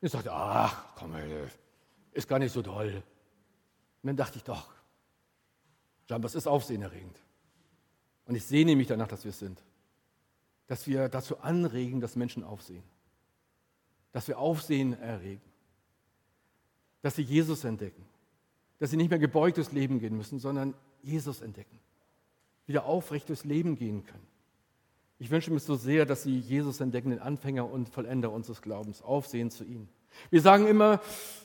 Ich 0.00 0.12
sagte, 0.12 0.32
ach, 0.32 0.94
komm, 0.96 1.14
ist 2.12 2.28
gar 2.28 2.38
nicht 2.38 2.52
so 2.52 2.62
toll. 2.62 3.02
Und 4.02 4.06
dann 4.06 4.16
dachte 4.16 4.36
ich 4.36 4.44
doch, 4.44 4.72
Jumpers 6.06 6.34
ist 6.34 6.46
aufsehenerregend. 6.46 7.23
Und 8.26 8.34
ich 8.34 8.44
sehne 8.44 8.76
mich 8.76 8.86
danach, 8.86 9.08
dass 9.08 9.24
wir 9.24 9.30
es 9.30 9.38
sind. 9.38 9.62
Dass 10.66 10.86
wir 10.86 11.08
dazu 11.08 11.38
anregen, 11.40 12.00
dass 12.00 12.16
Menschen 12.16 12.42
aufsehen. 12.42 12.82
Dass 14.12 14.28
wir 14.28 14.38
Aufsehen 14.38 14.98
erregen. 15.00 15.42
Dass 17.02 17.16
sie 17.16 17.22
Jesus 17.22 17.64
entdecken. 17.64 18.04
Dass 18.78 18.90
sie 18.90 18.96
nicht 18.96 19.10
mehr 19.10 19.18
gebeugt 19.18 19.58
durchs 19.58 19.72
Leben 19.72 19.98
gehen 19.98 20.16
müssen, 20.16 20.38
sondern 20.38 20.74
Jesus 21.02 21.42
entdecken. 21.42 21.78
Wieder 22.66 22.86
aufrecht 22.86 23.28
durchs 23.28 23.44
Leben 23.44 23.76
gehen 23.76 24.04
können. 24.06 24.26
Ich 25.18 25.30
wünsche 25.30 25.52
mir 25.52 25.60
so 25.60 25.76
sehr, 25.76 26.06
dass 26.06 26.22
sie 26.22 26.38
Jesus 26.38 26.80
entdecken, 26.80 27.10
den 27.10 27.20
Anfänger 27.20 27.70
und 27.70 27.88
Vollender 27.88 28.32
unseres 28.32 28.62
Glaubens. 28.62 29.02
Aufsehen 29.02 29.50
zu 29.50 29.64
ihm. 29.64 29.88
Wir 30.30 30.40
sagen 30.40 30.66
immer, 30.66 31.00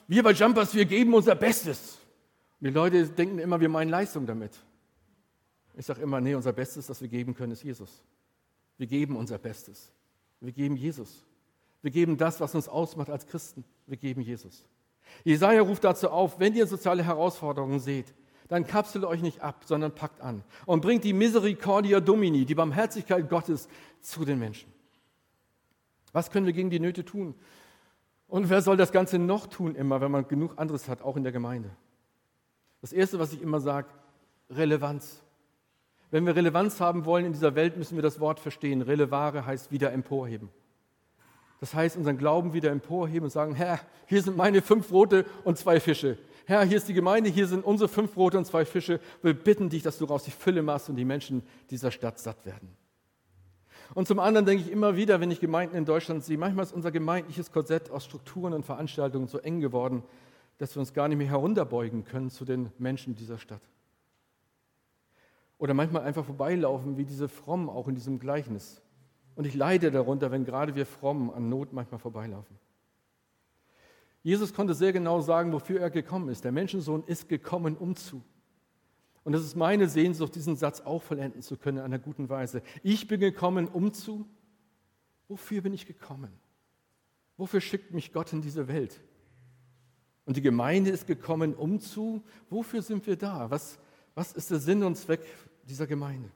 wir 0.08 0.24
bei 0.24 0.32
Jumpers, 0.32 0.74
wir 0.74 0.86
geben 0.86 1.14
unser 1.14 1.36
Bestes. 1.36 1.98
Und 2.60 2.68
die 2.68 2.74
Leute 2.74 3.08
denken 3.08 3.40
immer, 3.40 3.60
wir 3.60 3.70
meinen 3.70 3.90
Leistung 3.90 4.26
damit. 4.26 4.60
Ich 5.80 5.86
sage 5.86 6.02
immer, 6.02 6.20
nee, 6.20 6.36
unser 6.36 6.52
Bestes, 6.52 6.88
das 6.88 7.00
wir 7.00 7.08
geben 7.08 7.34
können, 7.34 7.54
ist 7.54 7.64
Jesus. 7.64 8.04
Wir 8.78 8.86
geben 8.86 9.16
unser 9.16 9.38
Bestes. 9.38 9.94
Wir 10.42 10.52
geben 10.52 10.76
Jesus. 10.76 11.24
Wir 11.82 11.90
geben 11.90 12.18
das, 12.18 12.42
was 12.42 12.54
uns 12.54 12.68
ausmacht 12.68 13.10
als 13.10 13.26
Christen. 13.26 13.64
Wir 13.88 13.96
geben 13.96 14.20
Jesus. 14.20 14.66
Jesaja 15.24 15.62
ruft 15.62 15.86
dazu 15.86 16.10
auf, 16.10 16.38
wenn 16.38 16.54
ihr 16.54 16.68
soziale 16.68 17.02
Herausforderungen 17.02 17.80
seht, 17.80 18.14
dann 18.50 18.68
kapselt 18.68 19.06
euch 19.06 19.22
nicht 19.22 19.40
ab, 19.40 19.64
sondern 19.66 19.96
packt 19.96 20.20
an 20.20 20.44
und 20.66 20.82
bringt 20.82 21.06
die 21.06 21.14
Misericordia 21.14 22.02
Domini, 22.02 22.44
die 22.44 22.56
Barmherzigkeit 22.56 23.30
Gottes, 23.30 23.70
zu 24.02 24.26
den 24.26 24.38
Menschen. 24.38 24.70
Was 26.12 26.30
können 26.30 26.46
wir 26.46 26.54
gegen 26.54 26.70
die 26.70 26.82
Nöte 26.82 27.06
tun? 27.06 27.36
Und 28.28 28.50
wer 28.50 28.62
soll 28.62 28.76
das 28.76 28.92
Ganze 28.92 29.18
noch 29.18 29.48
tun, 29.48 29.76
immer, 29.76 30.02
wenn 30.02 30.12
man 30.12 30.28
genug 30.28 30.60
anderes 30.60 30.90
hat, 30.90 31.02
auch 31.04 31.16
in 31.16 31.24
der 31.24 31.32
Gemeinde? 31.32 31.70
Das 32.82 32.92
Erste, 32.92 33.18
was 33.18 33.32
ich 33.32 33.42
immer 33.42 33.62
sage, 33.62 33.88
Relevanz. 34.50 35.24
Wenn 36.12 36.26
wir 36.26 36.36
Relevanz 36.36 36.80
haben 36.80 37.06
wollen 37.06 37.26
in 37.26 37.34
dieser 37.34 37.56
Welt, 37.56 37.78
müssen 37.78 37.96
wir 37.96 38.02
das 38.02 38.20
Wort 38.20 38.40
verstehen. 38.40 38.82
Relevare 38.82 39.46
heißt 39.46 39.72
wieder 39.72 39.92
emporheben. 39.92 40.50
Das 41.60 41.74
heißt, 41.74 41.98
unseren 41.98 42.18
Glauben 42.18 42.54
wieder 42.54 42.72
emporheben 42.72 43.26
und 43.26 43.32
sagen, 43.32 43.54
Herr, 43.54 43.80
hier 44.08 44.24
sind 44.24 44.38
meine 44.38 44.62
fünf 44.62 44.90
Brote 44.90 45.26
und 45.44 45.58
zwei 45.58 45.80
Fische. 45.80 46.18
Herr, 46.46 46.64
hier 46.64 46.78
ist 46.78 46.88
die 46.88 46.94
Gemeinde, 46.94 47.30
hier 47.30 47.48
sind 47.48 47.64
unsere 47.64 47.90
fünf 47.90 48.14
Brote 48.14 48.38
und 48.38 48.46
zwei 48.46 48.66
Fische. 48.66 49.00
Wir 49.22 49.34
bitten 49.34 49.70
dich, 49.70 49.84
dass 49.84 49.98
du 49.98 50.06
raus 50.06 50.24
die 50.24 50.32
Fülle 50.32 50.64
machst 50.64 50.90
und 50.90 50.96
die 50.96 51.06
Menschen 51.06 51.44
dieser 51.70 51.92
Stadt 51.92 52.18
satt 52.18 52.46
werden. 52.46 52.76
Und 53.94 54.08
zum 54.08 54.20
anderen 54.20 54.46
denke 54.46 54.64
ich 54.64 54.72
immer 54.72 54.96
wieder, 54.96 55.20
wenn 55.20 55.32
ich 55.32 55.40
Gemeinden 55.40 55.76
in 55.76 55.86
Deutschland 55.86 56.24
sehe, 56.24 56.38
manchmal 56.38 56.64
ist 56.64 56.74
unser 56.74 56.92
gemeindliches 56.92 57.52
Korsett 57.52 57.92
aus 57.92 58.06
Strukturen 58.06 58.54
und 58.54 58.66
Veranstaltungen 58.66 59.28
so 59.28 59.40
eng 59.40 59.60
geworden, 59.60 60.04
dass 60.60 60.76
wir 60.76 60.80
uns 60.80 60.94
gar 60.94 61.08
nicht 61.08 61.18
mehr 61.18 61.28
herunterbeugen 61.28 62.04
können 62.04 62.30
zu 62.30 62.46
den 62.46 62.72
Menschen 62.78 63.16
dieser 63.16 63.38
Stadt. 63.38 63.62
Oder 65.60 65.76
manchmal 65.76 66.04
einfach 66.04 66.26
vorbeilaufen, 66.26 66.98
wie 66.98 67.06
diese 67.06 67.28
Frommen 67.28 67.70
auch 67.70 67.88
in 67.88 67.94
diesem 67.94 68.18
Gleichnis. 68.18 68.82
Und 69.36 69.46
ich 69.46 69.54
leide 69.54 69.92
darunter, 69.92 70.32
wenn 70.32 70.46
gerade 70.46 70.74
wir 70.74 70.86
Frommen 70.86 71.30
an 71.30 71.50
Not 71.50 71.74
manchmal 71.74 72.00
vorbeilaufen. 72.00 72.58
Jesus 74.24 74.54
konnte 74.54 74.74
sehr 74.74 74.94
genau 74.94 75.22
sagen, 75.22 75.52
wofür 75.52 75.80
er 75.80 75.90
gekommen 75.90 76.30
ist. 76.30 76.44
Der 76.44 76.52
Menschensohn 76.52 77.04
ist 77.06 77.30
gekommen, 77.30 77.78
um 77.78 77.96
zu. 77.96 78.24
Und 79.24 79.34
es 79.34 79.44
ist 79.44 79.56
meine 79.56 79.88
Sehnsucht, 79.88 80.34
diesen 80.36 80.56
Satz 80.56 80.82
auch 80.82 81.04
vollenden 81.04 81.42
zu 81.42 81.58
können 81.58 81.78
in 81.78 81.84
einer 81.84 82.00
guten 82.00 82.30
Weise. 82.30 82.62
Ich 82.82 83.08
bin 83.08 83.20
gekommen, 83.20 83.68
um 83.68 83.94
zu. 83.94 84.26
Wofür 85.28 85.62
bin 85.62 85.74
ich 85.74 85.86
gekommen? 85.86 86.32
Wofür 87.38 87.62
schickt 87.62 87.94
mich 87.94 88.12
Gott 88.12 88.34
in 88.34 88.42
diese 88.42 88.68
Welt? 88.68 89.00
Und 90.26 90.38
die 90.38 90.42
Gemeinde 90.42 90.90
ist 90.90 91.06
gekommen, 91.06 91.54
um 91.54 91.80
zu. 91.80 92.24
Wofür 92.50 92.82
sind 92.82 93.06
wir 93.08 93.18
da? 93.18 93.50
Was, 93.52 93.78
was 94.16 94.34
ist 94.34 94.52
der 94.52 94.60
Sinn 94.60 94.84
und 94.84 94.96
Zweck 94.96 95.22
dieser 95.70 95.88
Gemeinde. 95.88 96.30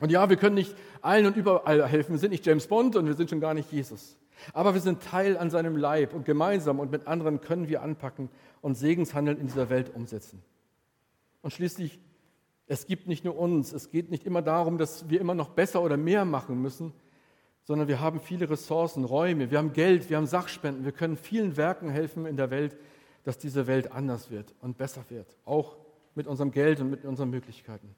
Und 0.00 0.10
ja, 0.10 0.28
wir 0.28 0.36
können 0.36 0.56
nicht 0.56 0.74
allen 1.02 1.26
und 1.26 1.36
überall 1.36 1.86
helfen. 1.86 2.12
Wir 2.12 2.18
sind 2.18 2.30
nicht 2.30 2.44
James 2.44 2.66
Bond 2.66 2.96
und 2.96 3.06
wir 3.06 3.14
sind 3.14 3.30
schon 3.30 3.40
gar 3.40 3.54
nicht 3.54 3.70
Jesus. 3.70 4.16
Aber 4.52 4.74
wir 4.74 4.80
sind 4.80 5.02
Teil 5.02 5.36
an 5.36 5.50
seinem 5.50 5.76
Leib 5.76 6.12
und 6.12 6.24
gemeinsam 6.24 6.80
und 6.80 6.90
mit 6.90 7.06
anderen 7.06 7.40
können 7.40 7.68
wir 7.68 7.82
anpacken 7.82 8.28
und 8.60 8.74
Segenshandeln 8.74 9.38
in 9.38 9.46
dieser 9.46 9.70
Welt 9.70 9.94
umsetzen. 9.94 10.42
Und 11.42 11.52
schließlich, 11.52 12.00
es 12.66 12.86
gibt 12.86 13.06
nicht 13.06 13.24
nur 13.24 13.38
uns, 13.38 13.72
es 13.72 13.90
geht 13.90 14.10
nicht 14.10 14.26
immer 14.26 14.42
darum, 14.42 14.78
dass 14.78 15.08
wir 15.08 15.20
immer 15.20 15.34
noch 15.34 15.50
besser 15.50 15.82
oder 15.82 15.96
mehr 15.96 16.24
machen 16.24 16.60
müssen, 16.60 16.92
sondern 17.62 17.88
wir 17.88 18.00
haben 18.00 18.20
viele 18.20 18.48
Ressourcen, 18.50 19.04
Räume, 19.04 19.50
wir 19.50 19.58
haben 19.58 19.72
Geld, 19.72 20.10
wir 20.10 20.16
haben 20.16 20.26
Sachspenden, 20.26 20.84
wir 20.84 20.92
können 20.92 21.16
vielen 21.16 21.56
Werken 21.56 21.88
helfen 21.88 22.26
in 22.26 22.36
der 22.36 22.50
Welt, 22.50 22.76
dass 23.22 23.38
diese 23.38 23.66
Welt 23.66 23.92
anders 23.92 24.30
wird 24.30 24.54
und 24.60 24.76
besser 24.76 25.04
wird, 25.08 25.36
auch 25.44 25.76
mit 26.14 26.26
unserem 26.26 26.50
Geld 26.50 26.80
und 26.80 26.90
mit 26.90 27.04
unseren 27.04 27.30
Möglichkeiten. 27.30 27.94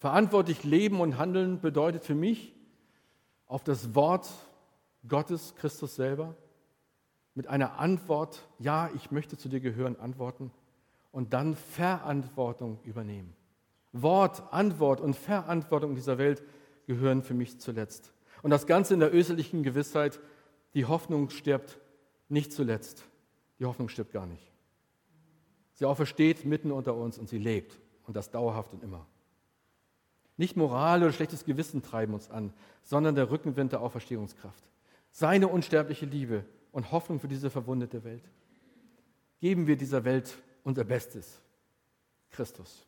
Verantwortlich 0.00 0.64
leben 0.64 0.98
und 1.00 1.18
handeln 1.18 1.60
bedeutet 1.60 2.04
für 2.04 2.14
mich, 2.14 2.54
auf 3.46 3.62
das 3.62 3.94
Wort 3.94 4.30
Gottes, 5.06 5.54
Christus 5.56 5.94
selber, 5.94 6.36
mit 7.34 7.48
einer 7.48 7.78
Antwort, 7.78 8.48
ja, 8.58 8.88
ich 8.96 9.10
möchte 9.10 9.36
zu 9.36 9.50
dir 9.50 9.60
gehören, 9.60 9.96
antworten 9.96 10.52
und 11.12 11.34
dann 11.34 11.54
Verantwortung 11.54 12.78
übernehmen. 12.84 13.34
Wort, 13.92 14.42
Antwort 14.52 15.02
und 15.02 15.16
Verantwortung 15.16 15.90
in 15.90 15.96
dieser 15.96 16.16
Welt 16.16 16.42
gehören 16.86 17.22
für 17.22 17.34
mich 17.34 17.60
zuletzt. 17.60 18.14
Und 18.42 18.50
das 18.50 18.66
Ganze 18.66 18.94
in 18.94 19.00
der 19.00 19.14
österlichen 19.14 19.62
Gewissheit, 19.62 20.18
die 20.72 20.86
Hoffnung 20.86 21.28
stirbt 21.28 21.78
nicht 22.30 22.54
zuletzt. 22.54 23.04
Die 23.58 23.66
Hoffnung 23.66 23.90
stirbt 23.90 24.12
gar 24.12 24.26
nicht. 24.26 24.50
Sie 25.74 25.84
aufersteht 25.84 26.46
mitten 26.46 26.72
unter 26.72 26.94
uns 26.94 27.18
und 27.18 27.28
sie 27.28 27.38
lebt 27.38 27.78
und 28.06 28.16
das 28.16 28.30
dauerhaft 28.30 28.72
und 28.72 28.82
immer. 28.82 29.06
Nicht 30.40 30.56
Moral 30.56 31.02
oder 31.02 31.12
schlechtes 31.12 31.44
Gewissen 31.44 31.82
treiben 31.82 32.14
uns 32.14 32.30
an, 32.30 32.54
sondern 32.82 33.14
der 33.14 33.30
Rückenwind 33.30 33.72
der 33.72 33.82
Auferstehungskraft. 33.82 34.70
Seine 35.10 35.48
unsterbliche 35.48 36.06
Liebe 36.06 36.46
und 36.72 36.92
Hoffnung 36.92 37.20
für 37.20 37.28
diese 37.28 37.50
verwundete 37.50 38.04
Welt. 38.04 38.24
Geben 39.40 39.66
wir 39.66 39.76
dieser 39.76 40.02
Welt 40.06 40.38
unser 40.64 40.84
Bestes. 40.84 41.42
Christus. 42.30 42.86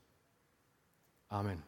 Amen. 1.28 1.62